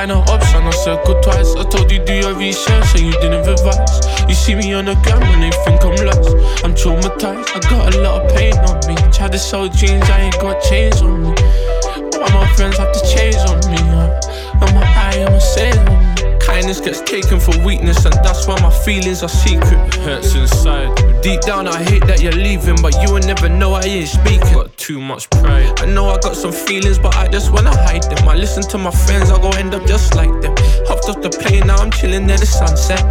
An 0.05 0.11
option, 0.11 0.63
I 0.65 0.71
circled 0.71 1.23
twice. 1.23 1.55
I 1.57 1.63
told 1.65 1.91
you 1.91 1.99
do 2.05 2.13
your 2.13 2.35
research 2.35 2.85
and 2.95 3.07
you 3.07 3.13
didn't 3.13 3.47
revise. 3.47 4.29
You 4.29 4.35
see 4.35 4.55
me 4.55 4.75
on 4.75 4.85
the 4.85 4.95
gram 4.97 5.23
and 5.23 5.43
they 5.43 5.51
think 5.65 5.83
I'm 5.83 5.97
lost. 6.05 6.29
I'm 6.63 6.75
traumatized, 6.75 7.49
I 7.57 7.61
got 7.71 7.95
a 7.95 8.01
lot 8.03 8.21
of 8.21 8.37
pain 8.37 8.53
on 8.69 8.77
me. 8.87 8.97
Tried 9.13 9.33
to 9.33 9.39
sell 9.39 9.67
jeans, 9.67 10.05
I 10.11 10.21
ain't 10.21 10.39
got 10.41 10.61
chains 10.63 11.01
on 11.01 11.23
me. 11.23 11.29
All 12.21 12.31
my 12.37 12.47
friends 12.55 12.77
have 12.77 12.93
to 12.93 13.01
change 13.17 13.37
on 13.49 13.61
me. 13.71 13.79
I'm 14.61 14.77
a 14.77 14.85
eye, 14.85 15.25
I'm 15.27 15.33
a. 15.33 16.39
Kindness 16.41 16.81
gets 16.81 17.01
taken 17.01 17.41
for 17.41 17.57
weakness, 17.65 18.05
and 18.05 18.15
that's 18.17 18.47
why 18.47 18.61
my 18.61 18.71
feelings 18.85 19.23
are 19.23 19.29
secret. 19.29 19.95
Hurts 20.05 20.35
inside. 20.35 21.23
Deep 21.23 21.41
down, 21.41 21.67
I 21.67 21.83
hate 21.83 22.07
that 22.07 22.21
you're 22.21 22.33
leaving, 22.33 22.77
but 22.83 22.95
you 23.03 23.15
will 23.15 23.27
never 23.27 23.49
know 23.49 23.73
I 23.73 23.83
ain't 23.83 24.09
speaking. 24.09 24.74
Too 24.85 25.01
much 25.01 25.31
pride. 25.31 25.81
I 25.81 25.87
know 25.87 26.11
I 26.11 26.19
got 26.19 26.37
some 26.37 26.53
feelings, 26.53 26.99
but 26.99 27.17
I 27.17 27.27
just 27.27 27.51
wanna 27.51 27.75
hide 27.75 28.03
them. 28.03 28.29
I 28.29 28.35
listen 28.35 28.63
to 28.65 28.77
my 28.77 28.91
friends, 28.91 29.31
I 29.31 29.41
go 29.41 29.49
end 29.53 29.75
up 29.75 29.87
just 29.87 30.15
like 30.15 30.35
them. 30.43 30.55
Hopped 30.87 31.09
off 31.09 31.23
the 31.23 31.31
plane, 31.31 31.67
now 31.67 31.77
I'm 31.77 31.91
chilling 31.91 32.27
near 32.27 32.37
the 32.37 32.45
sunset. 32.45 33.03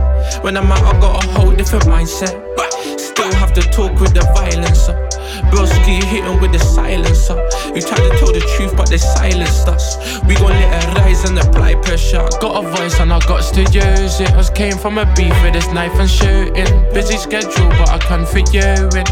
When 0.43 0.55
I'm 0.55 0.71
out, 0.71 0.83
I 0.83 0.99
got 0.99 1.23
a 1.23 1.27
whole 1.29 1.51
different 1.51 1.85
mindset. 1.85 2.35
But 2.55 2.71
Still 2.99 3.33
have 3.35 3.53
to 3.53 3.61
talk 3.61 3.99
with 3.99 4.13
the 4.13 4.21
violence. 4.35 4.89
Uh. 4.89 5.12
Broski 5.51 6.03
hitting 6.03 6.39
with 6.41 6.51
the 6.51 6.59
silencer. 6.59 7.37
You 7.73 7.81
try 7.81 7.97
to 7.97 8.09
tell 8.17 8.31
the 8.31 8.41
truth, 8.55 8.75
but 8.75 8.89
they 8.89 8.97
silenced 8.97 9.67
us. 9.67 9.97
We 10.23 10.35
gon' 10.35 10.51
let 10.51 10.83
it 10.83 10.97
rise 10.99 11.29
and 11.29 11.37
apply 11.37 11.75
pressure. 11.75 12.21
I 12.21 12.29
got 12.39 12.63
a 12.63 12.69
voice 12.75 12.99
and 12.99 13.11
I 13.11 13.19
got 13.19 13.43
to 13.53 13.61
use 13.61 14.19
it. 14.19 14.31
Us 14.33 14.49
came 14.49 14.77
from 14.77 14.97
a 14.97 15.05
beef 15.15 15.35
with 15.43 15.53
this 15.53 15.67
knife 15.73 15.95
and 15.99 16.09
shooting. 16.09 16.71
Busy 16.93 17.17
schedule, 17.17 17.69
but 17.79 17.89
I 17.89 17.97
can 17.97 18.25
fit 18.25 18.53
you 18.53 18.61
in. 18.61 19.05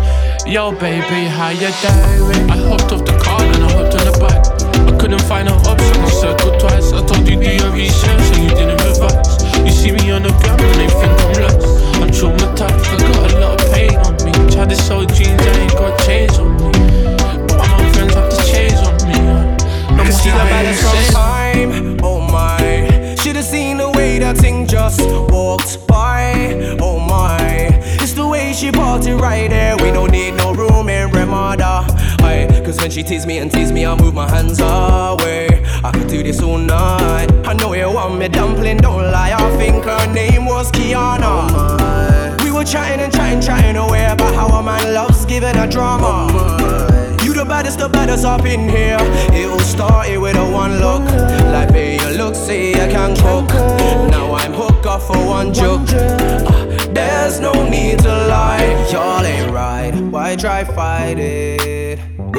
Yo, 0.52 0.72
baby, 0.72 1.28
how 1.28 1.50
you 1.50 1.70
doing? 1.82 2.50
I 2.50 2.58
hopped 2.68 2.92
off 2.92 3.06
the 3.06 3.18
car 3.24 3.42
and 3.42 3.64
I 3.64 3.72
hopped 3.72 3.96
on 3.96 4.06
the 4.06 4.18
bike. 4.20 4.62
I 4.88 4.98
couldn't 4.98 5.22
find 5.24 5.48
an 5.48 5.56
option, 5.66 6.02
I 6.02 6.10
circled 6.10 6.60
twice. 6.60 6.92
I 6.94 7.06
told 7.06 7.28
you 7.28 7.40
do 7.42 7.50
your 7.50 7.72
research 7.72 8.38
and 8.38 8.44
you 8.44 8.50
didn't 8.50 8.82
revise. 8.84 9.41
See 9.82 9.92
me 9.92 10.12
on 10.12 10.22
the 10.22 10.30
ground 10.30 10.62
and 10.62 10.76
they 10.80 10.88
think 10.88 11.12
I'm 11.26 11.42
lost. 11.42 11.66
I'm 11.98 12.10
traumatized, 12.12 12.86
I 12.86 12.98
got 13.02 13.32
a 13.34 13.40
lot 13.40 13.60
of 13.60 13.74
pain 13.74 13.96
on 13.98 14.14
me. 14.24 14.32
Tried 14.54 14.70
to 14.70 14.76
sell 14.76 15.04
jeans, 15.06 15.42
I 15.42 15.58
ain't 15.58 15.72
got 15.72 16.00
chains 16.06 16.38
on 16.38 16.54
me. 16.58 16.72
But 17.48 17.58
all 17.58 17.82
my 17.82 17.92
friends 17.92 18.14
have 18.14 18.30
to 18.30 18.44
change 18.46 18.78
on 18.78 18.94
me. 19.10 19.18
No 19.98 20.04
more 20.04 20.12
See 20.12 20.30
the 20.30 20.38
time 20.38 20.50
balance 20.50 20.82
from 20.82 21.14
time, 21.16 22.00
oh 22.04 22.22
my. 22.22 23.16
Should've 23.16 23.44
seen 23.44 23.78
the 23.78 23.90
way 23.90 24.20
that 24.20 24.38
thing 24.38 24.68
just 24.68 25.02
walked 25.02 25.88
by, 25.88 26.78
oh 26.80 27.00
my. 27.00 27.40
It's 28.04 28.14
the 28.14 28.28
way 28.28 28.54
she 28.54 28.72
parked 28.72 29.08
it 29.08 29.16
right 29.16 29.50
there. 29.50 29.78
We 29.78 29.90
don't 29.90 30.12
need 30.12 30.36
no 30.36 30.54
room 30.54 30.90
in 30.90 31.10
Ramada. 31.10 31.88
Aye, 32.22 32.62
Cause 32.64 32.80
when 32.80 32.92
she 32.92 33.02
tease 33.02 33.26
me 33.26 33.40
and 33.40 33.52
tease 33.52 33.72
me, 33.72 33.88
I 33.88 33.96
move 33.96 34.14
my 34.14 34.30
hands 34.30 34.60
away. 34.60 35.61
I 35.84 35.90
could 35.92 36.08
do 36.08 36.22
this 36.22 36.44
all 36.44 36.60
night. 36.60 37.28
I 37.44 37.54
know 37.54 37.74
you 37.74 37.90
want 37.92 38.20
me 38.20 38.28
dumpling, 38.28 38.78
don't 38.78 39.12
lie. 39.12 39.34
I 39.34 39.58
think 39.58 39.84
her 39.86 40.14
name 40.14 40.46
was 40.46 40.72
Kiana. 40.72 42.40
We 42.44 42.52
were 42.52 42.64
chatting 42.64 43.00
and 43.04 43.12
chatting, 43.12 43.42
chatting 43.42 43.78
away 43.78 44.06
about 44.06 44.36
how 44.36 44.48
a 44.60 44.62
man 44.62 44.94
loves 44.94 45.26
giving 45.26 45.58
a 45.58 45.68
drama. 45.68 46.28
You 47.24 47.34
the 47.34 47.46
baddest, 47.46 47.80
the 47.80 47.90
baddest 47.90 48.26
up 48.26 48.46
in 48.46 48.70
here. 48.70 48.98
It 49.34 49.50
all 49.50 49.60
started 49.60 50.20
with 50.20 50.36
a 50.36 50.46
one 50.52 50.80
look. 50.80 51.04
Like, 51.52 51.74
babe, 51.74 52.00
you 52.00 52.10
look, 52.16 52.36
see, 52.36 52.76
I 52.76 52.88
can 52.88 53.16
cook. 53.16 53.50
Now 54.12 54.36
I'm 54.36 54.54
hooked 54.54 54.86
up 54.86 55.02
for 55.02 55.18
one 55.18 55.52
joke. 55.52 55.90
Uh, 55.90 56.86
there's 56.94 57.40
no 57.40 57.54
need 57.68 57.98
to 58.00 58.28
lie. 58.28 58.88
Y'all 58.92 59.26
ain't 59.26 59.52
right. 59.52 59.96
Why 59.96 60.36
try 60.36 60.64
fight 60.64 61.18
it? 61.18 61.81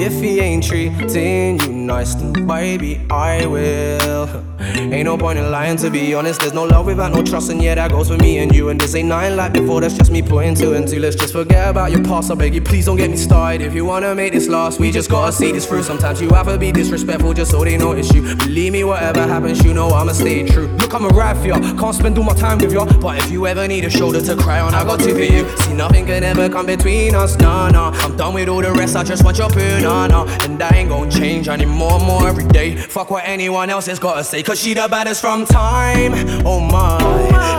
If 0.04 0.20
he 0.20 0.40
ain't 0.40 0.64
treating 0.64 1.60
you 1.60 1.68
nice, 1.68 2.16
then 2.16 2.32
baby, 2.44 3.06
I 3.08 3.46
will. 3.46 4.51
Ain't 4.62 5.04
no 5.04 5.16
point 5.18 5.38
in 5.38 5.50
lying, 5.50 5.76
to 5.78 5.90
be 5.90 6.14
honest. 6.14 6.40
There's 6.40 6.52
no 6.52 6.64
love 6.64 6.86
without 6.86 7.12
no 7.12 7.22
trust, 7.22 7.50
and 7.50 7.62
yeah, 7.62 7.74
that 7.74 7.90
goes 7.90 8.08
for 8.08 8.16
me 8.18 8.38
and 8.38 8.54
you. 8.54 8.68
And 8.68 8.80
this 8.80 8.94
ain't 8.94 9.08
nothing 9.08 9.36
like 9.36 9.52
before, 9.52 9.80
that's 9.80 9.94
just 9.94 10.10
me 10.10 10.22
putting 10.22 10.54
two 10.54 10.74
and 10.74 10.86
two. 10.86 11.00
Let's 11.00 11.16
just 11.16 11.32
forget 11.32 11.68
about 11.68 11.90
your 11.90 12.02
past. 12.04 12.30
I 12.30 12.34
beg 12.34 12.54
you, 12.54 12.62
please 12.62 12.86
don't 12.86 12.96
get 12.96 13.10
me 13.10 13.16
started. 13.16 13.62
If 13.62 13.74
you 13.74 13.84
wanna 13.84 14.14
make 14.14 14.32
this 14.32 14.48
last, 14.48 14.80
we 14.80 14.90
just 14.90 15.10
gotta 15.10 15.32
see 15.32 15.52
this 15.52 15.66
through. 15.66 15.82
Sometimes 15.82 16.20
you 16.20 16.28
have 16.30 16.46
to 16.46 16.58
be 16.58 16.72
disrespectful 16.72 17.34
just 17.34 17.50
so 17.50 17.64
they 17.64 17.76
notice 17.76 18.12
you. 18.14 18.22
Believe 18.36 18.72
me, 18.72 18.84
whatever 18.84 19.22
happens, 19.26 19.64
you 19.64 19.74
know 19.74 19.88
I'ma 19.90 20.12
stay 20.12 20.46
true. 20.46 20.68
Look, 20.78 20.94
I'm 20.94 21.04
a 21.04 21.08
ride 21.08 21.36
for 21.38 21.48
ya. 21.48 21.58
Can't 21.78 21.94
spend 21.94 22.18
all 22.18 22.24
my 22.24 22.34
time 22.34 22.58
with 22.58 22.72
ya. 22.72 22.84
But 23.00 23.18
if 23.18 23.30
you 23.30 23.46
ever 23.46 23.66
need 23.66 23.84
a 23.84 23.90
shoulder 23.90 24.20
to 24.20 24.36
cry 24.36 24.60
on, 24.60 24.74
I 24.74 24.84
got 24.84 25.00
two 25.00 25.14
for 25.14 25.20
you. 25.20 25.48
See, 25.58 25.74
nothing 25.74 26.06
can 26.06 26.22
ever 26.22 26.48
come 26.48 26.66
between 26.66 27.14
us, 27.14 27.36
nah, 27.38 27.68
nah. 27.70 27.90
I'm 28.02 28.16
done 28.16 28.34
with 28.34 28.48
all 28.48 28.62
the 28.62 28.72
rest, 28.72 28.96
I 28.96 29.04
just 29.04 29.24
want 29.24 29.38
your 29.38 29.50
poo, 29.50 29.80
nah, 29.80 30.06
nah. 30.06 30.26
And 30.42 30.62
I 30.62 30.70
ain't 30.76 30.88
gon' 30.88 31.10
change 31.10 31.48
any 31.48 31.66
more 31.66 31.98
more 32.00 32.28
every 32.28 32.44
day. 32.44 32.76
Fuck 32.76 33.10
what 33.10 33.24
anyone 33.26 33.70
else 33.70 33.86
has 33.86 33.98
gotta 33.98 34.24
say, 34.24 34.42
cause 34.52 34.60
she 34.60 34.74
the 34.74 34.86
baddest 34.86 35.22
from 35.22 35.46
time. 35.46 36.12
Oh, 36.44 36.58
oh 36.58 36.60
my. 36.60 36.98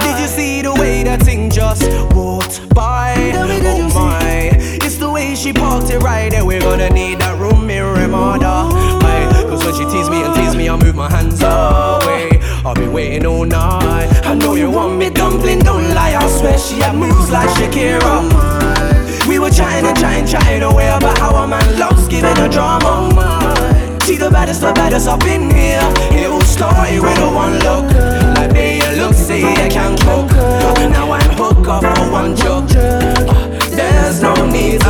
Did 0.05 0.21
you 0.21 0.27
see 0.27 0.61
the 0.61 0.75
way 0.75 1.01
that 1.01 1.23
thing 1.23 1.49
just 1.49 1.81
walked 2.13 2.69
by? 2.69 3.15
Oh 3.33 3.89
my. 3.95 4.51
It's 4.85 4.97
the 4.97 5.09
way 5.09 5.33
she 5.33 5.53
parked 5.53 5.89
it 5.89 5.97
right 5.99 6.29
there. 6.29 6.45
We're 6.45 6.61
gonna 6.61 6.91
need 6.91 7.17
that 7.17 7.39
room 7.39 7.67
in 7.67 7.83
Ramada. 7.83 8.69
Aye, 9.09 9.43
Cause 9.49 9.65
when 9.65 9.73
she 9.73 9.85
tease 9.85 10.07
me 10.07 10.21
and 10.23 10.35
tease 10.35 10.55
me, 10.55 10.69
I 10.69 10.75
move 10.75 10.93
my 10.93 11.09
hands 11.09 11.41
away. 11.41 12.29
I'll 12.63 12.75
be 12.75 12.87
waiting 12.87 13.25
all 13.25 13.45
night. 13.45 14.09
I 14.23 14.35
know 14.35 14.53
you 14.53 14.69
want 14.69 14.99
me 14.99 15.09
dumpling, 15.09 15.59
don't 15.59 15.95
lie. 15.95 16.13
I 16.13 16.27
swear 16.27 16.59
she 16.59 16.75
had 16.75 16.95
moves 16.95 17.31
like 17.31 17.49
Shakira. 17.57 18.13
We 19.27 19.39
were 19.39 19.49
chatting 19.49 19.87
and 19.89 19.97
chatting, 19.97 20.27
chatting 20.27 20.61
away 20.61 20.89
about 20.89 21.17
how 21.17 21.33
a 21.43 21.47
man 21.47 21.79
loves 21.79 22.07
giving 22.07 22.37
a 22.37 22.47
drama. 22.47 23.33
See 24.03 24.17
the 24.17 24.29
baddest, 24.29 24.61
the 24.61 24.73
baddest 24.73 25.07
up 25.07 25.23
in 25.23 25.49
here. 25.49 25.81
Started 26.53 27.01
with 27.01 27.17
a 27.17 27.29
one 27.33 27.57
look. 27.65 27.85
Like, 28.35 28.53
babe, 28.53 28.83
you 28.83 29.01
look, 29.01 29.13
see, 29.15 29.43
I 29.43 29.67
can't 29.69 29.99
cook. 30.01 30.29
Now 30.93 31.11
I'm 31.11 31.31
hooked 31.35 31.67
up 31.67 31.81
for 31.81 32.11
one 32.11 32.35
joke. 32.35 32.69
Uh, 32.69 33.59
there's 33.75 34.21
no 34.21 34.33
need 34.45 34.79
to. 34.81 34.87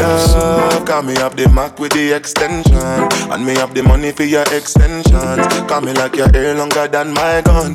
Love, 0.00 0.86
got 0.86 1.04
me 1.04 1.16
up 1.16 1.36
the 1.36 1.48
Mac 1.50 1.78
with 1.78 1.92
the 1.92 2.12
extension. 2.12 2.74
And 3.30 3.44
me 3.44 3.54
have 3.56 3.74
the 3.74 3.82
money 3.82 4.10
for 4.12 4.24
your 4.24 4.44
extensions. 4.50 5.46
Got 5.68 5.84
me 5.84 5.92
like 5.92 6.16
your 6.16 6.30
hair 6.32 6.54
longer 6.54 6.88
than 6.88 7.12
my 7.12 7.42
gun. 7.42 7.74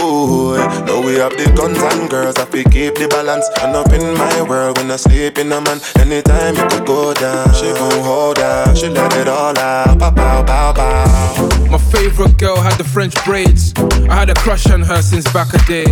Ooh, 0.00 0.56
now 0.86 1.00
we 1.00 1.14
have 1.16 1.36
the 1.36 1.52
guns 1.56 1.78
and 1.78 2.08
girls. 2.10 2.36
I 2.36 2.44
fi 2.44 2.62
keep 2.64 2.94
the 2.94 3.08
balance. 3.08 3.48
And 3.62 3.74
up 3.76 3.92
in 3.92 4.16
my 4.16 4.42
world 4.42 4.78
when 4.78 4.90
I 4.90 4.96
sleep 4.96 5.38
in 5.38 5.52
a 5.52 5.60
man. 5.60 5.80
Anytime 5.98 6.56
you 6.56 6.66
could 6.68 6.86
go 6.86 7.14
down, 7.14 7.52
she 7.54 7.72
gon' 7.72 8.02
hold 8.04 8.38
out. 8.38 8.76
She 8.76 8.88
let 8.88 9.16
it 9.16 9.28
all 9.28 9.58
out. 9.58 9.98
Pow 9.98 10.10
pow 10.10 10.44
pow 10.44 10.72
pow. 10.72 11.68
My 11.70 11.78
favorite 11.78 12.38
girl 12.38 12.56
had 12.56 12.78
the 12.78 12.84
French 12.84 13.14
braids. 13.24 13.74
I 14.08 14.14
had 14.20 14.30
a 14.30 14.34
crush 14.34 14.70
on 14.70 14.82
her 14.82 15.02
since 15.02 15.30
back 15.32 15.52
a 15.52 15.58
day. 15.66 15.84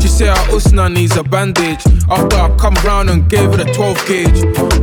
She 0.00 0.08
said 0.08 0.36
her 0.36 0.56
usna 0.56 0.92
needs 0.92 1.16
a 1.16 1.22
bandage. 1.22 1.84
After 2.08 2.36
I 2.36 2.54
come 2.56 2.74
round 2.84 3.10
and 3.10 3.28
gave 3.28 3.50
her 3.50 3.58
the 3.58 3.70
12 3.72 4.06
gauge. 4.06 4.38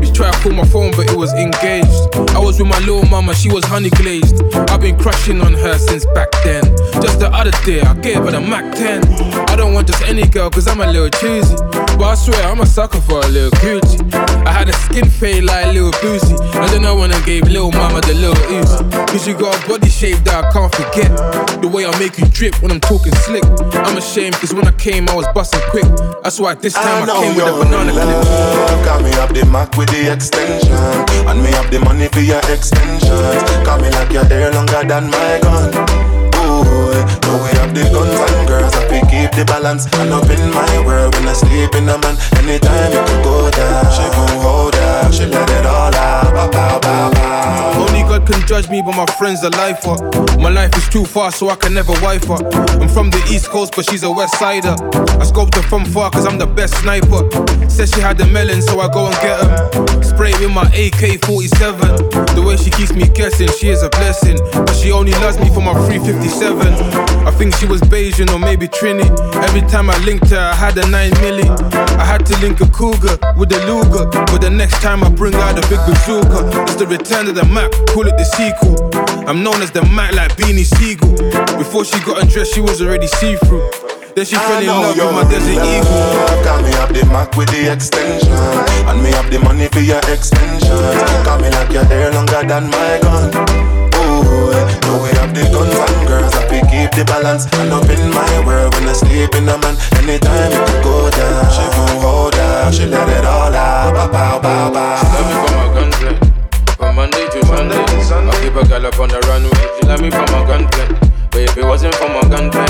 She 0.05 0.11
tried 0.13 0.33
to 0.33 0.39
call 0.39 0.51
my 0.53 0.65
phone, 0.65 0.91
but 0.91 1.09
it 1.09 1.17
was 1.17 1.33
engaged. 1.33 2.24
I 2.45 2.47
was 2.49 2.59
with 2.59 2.69
my 2.69 2.77
little 2.81 3.03
mama, 3.09 3.33
she 3.33 3.49
was 3.49 3.65
honey 3.65 3.89
glazed. 3.89 4.39
I've 4.69 4.79
been 4.79 4.95
crushing 4.99 5.41
on 5.41 5.53
her 5.53 5.79
since 5.79 6.05
back 6.05 6.27
then. 6.43 6.63
Just 7.01 7.19
the 7.19 7.27
other 7.33 7.49
day, 7.65 7.81
I 7.81 7.95
gave 7.95 8.17
her 8.17 8.29
the 8.29 8.39
Mac 8.39 8.75
10. 8.75 9.01
I 9.49 9.55
don't 9.55 9.73
want 9.73 9.87
just 9.87 10.03
any 10.03 10.27
girl, 10.27 10.51
cause 10.51 10.67
I'm 10.67 10.79
a 10.79 10.85
little 10.85 11.09
cheesy. 11.09 11.55
But 11.97 12.03
I 12.03 12.13
swear, 12.13 12.45
I'm 12.45 12.61
a 12.61 12.67
sucker 12.67 13.01
for 13.01 13.19
a 13.19 13.27
little 13.27 13.49
Gucci. 13.57 14.13
I 14.45 14.51
had 14.51 14.69
a 14.69 14.73
skin 14.73 15.09
fade 15.09 15.43
like 15.45 15.65
a 15.65 15.71
Lil 15.71 15.91
Boosie. 15.93 16.37
And 16.61 16.69
then 16.69 16.85
I 16.85 16.91
went 16.91 17.15
and 17.15 17.25
gave 17.25 17.49
Lil 17.49 17.71
Mama 17.71 17.99
the 18.01 18.13
little 18.13 18.37
ooze. 18.53 18.77
Cause 19.09 19.27
you 19.27 19.33
got 19.33 19.57
a 19.57 19.67
body 19.67 19.89
shape 19.89 20.19
that 20.25 20.45
I 20.45 20.51
can't 20.53 20.69
forget. 20.69 21.09
The 21.63 21.67
way 21.67 21.87
I 21.87 21.97
make 21.97 22.19
you 22.19 22.27
drip 22.27 22.61
when 22.61 22.71
I'm 22.71 22.79
talking 22.79 23.15
slick. 23.25 23.43
I'm 23.73 23.97
ashamed, 23.97 24.35
cause 24.35 24.53
when 24.53 24.67
I 24.67 24.71
came, 24.73 25.09
I 25.09 25.15
was 25.15 25.25
busting 25.33 25.65
quick. 25.71 25.89
That's 26.21 26.39
why 26.39 26.53
this 26.53 26.75
time 26.75 27.03
I, 27.03 27.05
know 27.07 27.21
came 27.21 27.35
with 27.35 27.47
a 27.47 27.57
banana 27.57 27.91
clip. 27.91 28.85
Got 28.85 29.01
me 29.01 29.11
up 29.17 29.33
the 29.33 29.45
Mac 29.49 29.75
with 29.77 29.89
the 29.89 30.13
extension 30.13 30.71
And 31.25 31.41
me 31.41 31.49
have 31.57 31.71
the 31.71 31.79
money 31.79 32.07
for 32.09 32.19
your 32.19 32.34
extensions. 32.49 33.43
Got 33.63 33.81
me 33.81 33.89
like 33.89 34.11
your 34.11 34.25
hair 34.25 34.51
longer 34.51 34.83
than 34.83 35.09
my 35.09 35.39
gun. 35.41 35.71
Ooh, 36.35 36.93
now 37.23 37.37
we 37.43 37.49
have 37.57 37.73
the 37.73 37.83
guns 37.93 38.19
and 38.31 38.47
girls 38.47 38.73
I 38.75 38.87
fi 38.89 39.04
keep 39.15 39.31
the 39.31 39.45
balance 39.45 39.87
And 39.95 40.11
up 40.11 40.29
in 40.29 40.51
my 40.51 40.73
world 40.85 41.15
when 41.15 41.27
I 41.27 41.33
sleep 41.33 41.71
in 41.75 41.87
a 41.87 41.97
man 41.97 42.15
Anytime 42.35 42.91
you 42.91 43.03
can 43.07 43.23
go 43.23 43.49
down 43.51 43.85
She 43.95 44.05
gon' 44.11 44.41
hold 44.43 44.75
out, 44.75 45.13
she 45.13 45.25
let 45.25 45.49
it 45.49 45.65
all 45.65 45.95
out 45.95 46.33
Bow, 46.35 46.51
bow, 46.51 46.79
bow, 46.79 47.11
bow 47.13 47.85
Only 47.87 48.03
God 48.03 48.27
can 48.27 48.45
judge 48.47 48.69
me, 48.69 48.81
but 48.81 48.95
my 48.95 49.05
friends 49.17 49.43
are 49.43 49.49
lifer. 49.51 49.97
My 50.39 50.49
life 50.49 50.75
is 50.77 50.87
too 50.87 51.05
far, 51.05 51.31
so 51.31 51.49
I 51.49 51.55
can 51.55 51.73
never 51.73 51.91
wife 52.01 52.23
her. 52.25 52.39
I'm 52.79 52.87
from 52.87 53.09
the 53.09 53.21
East 53.29 53.49
Coast, 53.49 53.73
but 53.75 53.89
she's 53.89 54.03
a 54.03 54.11
West 54.11 54.39
Sider. 54.39 54.75
I 55.19 55.25
scoped 55.25 55.55
her 55.55 55.63
from 55.63 55.85
far, 55.85 56.11
cause 56.11 56.25
I'm 56.25 56.37
the 56.37 56.47
best 56.47 56.75
sniper. 56.81 57.27
Said 57.69 57.89
she 57.89 57.99
had 57.99 58.17
the 58.17 58.25
melon, 58.27 58.61
so 58.61 58.79
I 58.79 58.87
go 58.93 59.07
and 59.07 59.15
get 59.15 59.39
her. 59.41 60.03
Spray 60.03 60.31
with 60.39 60.51
my 60.51 60.67
AK 60.73 61.25
47. 61.25 61.79
The 62.35 62.43
way 62.45 62.57
she 62.57 62.69
keeps 62.69 62.93
me 62.93 63.07
guessing, 63.09 63.49
she 63.59 63.69
is 63.69 63.83
a 63.83 63.89
blessing. 63.89 64.37
But 64.53 64.75
she 64.75 64.91
only 64.91 65.11
loves 65.23 65.39
me 65.39 65.49
for 65.49 65.61
my 65.61 65.73
357. 65.87 66.73
I 67.27 67.31
think 67.31 67.55
she 67.55 67.65
was 67.65 67.81
Bajan 67.81 68.31
or 68.31 68.39
maybe 68.39 68.67
Trini. 68.67 69.04
Every 69.47 69.61
time 69.69 69.89
I 69.89 69.97
linked 70.05 70.29
her, 70.29 70.39
I 70.39 70.55
had 70.55 70.77
a 70.77 70.87
9 70.89 71.11
milli. 71.21 71.47
I 71.99 72.05
had 72.05 72.25
to 72.25 72.37
link 72.39 72.61
a 72.61 72.67
cougar 72.67 73.17
with 73.37 73.51
a 73.51 73.59
Luger. 73.65 74.05
But 74.31 74.39
the 74.41 74.49
next 74.49 74.81
time 74.81 75.03
I 75.03 75.09
bring 75.09 75.35
out 75.35 75.57
a 75.57 75.61
big 75.69 75.79
bazooka, 75.87 76.63
it's 76.63 76.75
the 76.75 76.87
return 76.87 77.27
of 77.27 77.35
the 77.35 77.45
Mac, 77.45 77.71
call 77.93 78.07
it 78.07 78.17
the 78.17 78.25
sequel. 78.25 78.75
I'm 79.27 79.43
known 79.43 79.61
as 79.61 79.71
the 79.71 79.83
Mac 79.83 80.13
like 80.13 80.35
Beanie 80.35 80.65
Sigel. 80.65 81.15
Before 81.57 81.85
she 81.85 81.99
got 82.05 82.21
undressed, 82.21 82.53
she 82.53 82.61
was 82.61 82.81
already 82.81 83.07
see 83.07 83.35
through. 83.45 83.69
Then 84.15 84.25
she 84.25 84.35
fell 84.35 84.61
in 84.61 84.67
love 84.67 84.95
with 84.95 85.11
my 85.11 85.23
Desert 85.29 85.59
Eagle. 85.59 86.43
Got 86.43 86.63
me 86.63 86.71
up 86.79 86.89
the 86.89 87.05
Mac 87.11 87.35
with 87.35 87.49
the 87.49 87.71
extension 87.71 88.31
And 88.87 89.03
me 89.03 89.11
have 89.11 89.29
the 89.29 89.39
money 89.39 89.67
for 89.67 89.79
your 89.79 89.99
extensions 90.07 90.69
Got 91.25 91.41
me 91.41 91.49
like 91.49 91.71
your 91.71 91.83
hair 91.83 92.13
longer 92.13 92.43
than 92.47 92.69
my 92.69 92.99
gun 93.01 93.74
Ooh, 94.25 94.51
now 94.85 94.97
we 95.01 95.09
have 95.17 95.31
the 95.33 95.45
guns 95.53 95.77
and 95.77 96.07
girls 96.07 96.33
I 96.35 96.43
fi 96.49 96.59
keep 96.67 96.91
the 96.97 97.05
balance 97.05 97.45
And 97.61 97.71
up 97.71 97.87
in 97.89 98.09
my 98.11 98.33
world 98.45 98.73
when 98.75 98.89
I 98.89 98.93
sleep 98.93 99.33
in 99.35 99.47
a 99.47 99.57
man 99.57 99.75
Anytime 100.01 100.51
you 100.51 100.61
can 100.65 100.79
go 100.83 101.09
down 101.09 101.45
She 101.53 101.65
gon' 101.73 102.01
hold 102.01 102.35
out, 102.35 102.73
she 102.73 102.85
let 102.85 103.07
it 103.09 103.25
all 103.25 103.53
out 103.53 103.93
Bow, 103.93 104.11
bow, 104.11 104.39
bow, 104.41 104.73
bow 104.73 104.95
Love 105.15 105.27
me 105.29 105.35
for 105.47 105.53
my 105.55 105.67
gunplay. 105.73 106.15
From 106.77 106.95
Monday 106.95 107.25
to 107.29 107.45
Sunday. 107.45 107.79
I 107.79 108.41
keep 108.41 108.55
a 108.55 108.67
girl 108.67 108.85
up 108.85 108.99
on 108.99 109.09
the 109.09 109.19
runway. 109.27 109.65
She 109.79 109.87
love 109.87 110.01
me 110.01 110.11
for 110.11 110.25
my 110.31 110.45
gunplay. 110.45 110.87
But 111.31 111.41
if 111.41 111.57
it 111.57 111.65
wasn't 111.65 111.95
for 111.95 112.09
my 112.09 112.21
gunplay, 112.27 112.65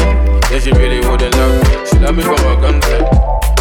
then 0.49 0.61
she 0.61 0.71
really 0.71 0.99
wouldn't 1.07 1.35
love 1.35 1.53
me. 1.57 1.85
She 1.85 1.97
love 1.99 2.15
me 2.15 2.23
for 2.23 2.37
my 2.45 2.55
gunplay. 2.61 3.01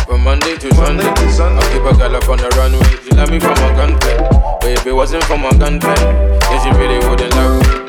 From 0.06 0.22
Monday 0.22 0.56
to 0.56 0.74
Sunday. 0.74 1.08
I 1.08 1.62
keep 1.72 1.84
a 1.84 1.96
girl 1.96 2.16
up 2.16 2.28
on 2.28 2.38
the 2.38 2.48
runway. 2.56 2.84
She 3.04 3.10
love 3.16 3.30
me 3.30 3.40
for 3.40 3.54
my 3.56 3.72
gunplay. 3.76 4.16
But 4.60 4.70
if 4.70 4.86
it 4.86 4.92
wasn't 4.92 5.24
for 5.24 5.38
my 5.38 5.50
gunplay, 5.52 5.94
then 5.94 6.58
she 6.62 6.70
really 6.78 6.98
wouldn't 7.08 7.34
love 7.34 7.60
me. 7.60 7.83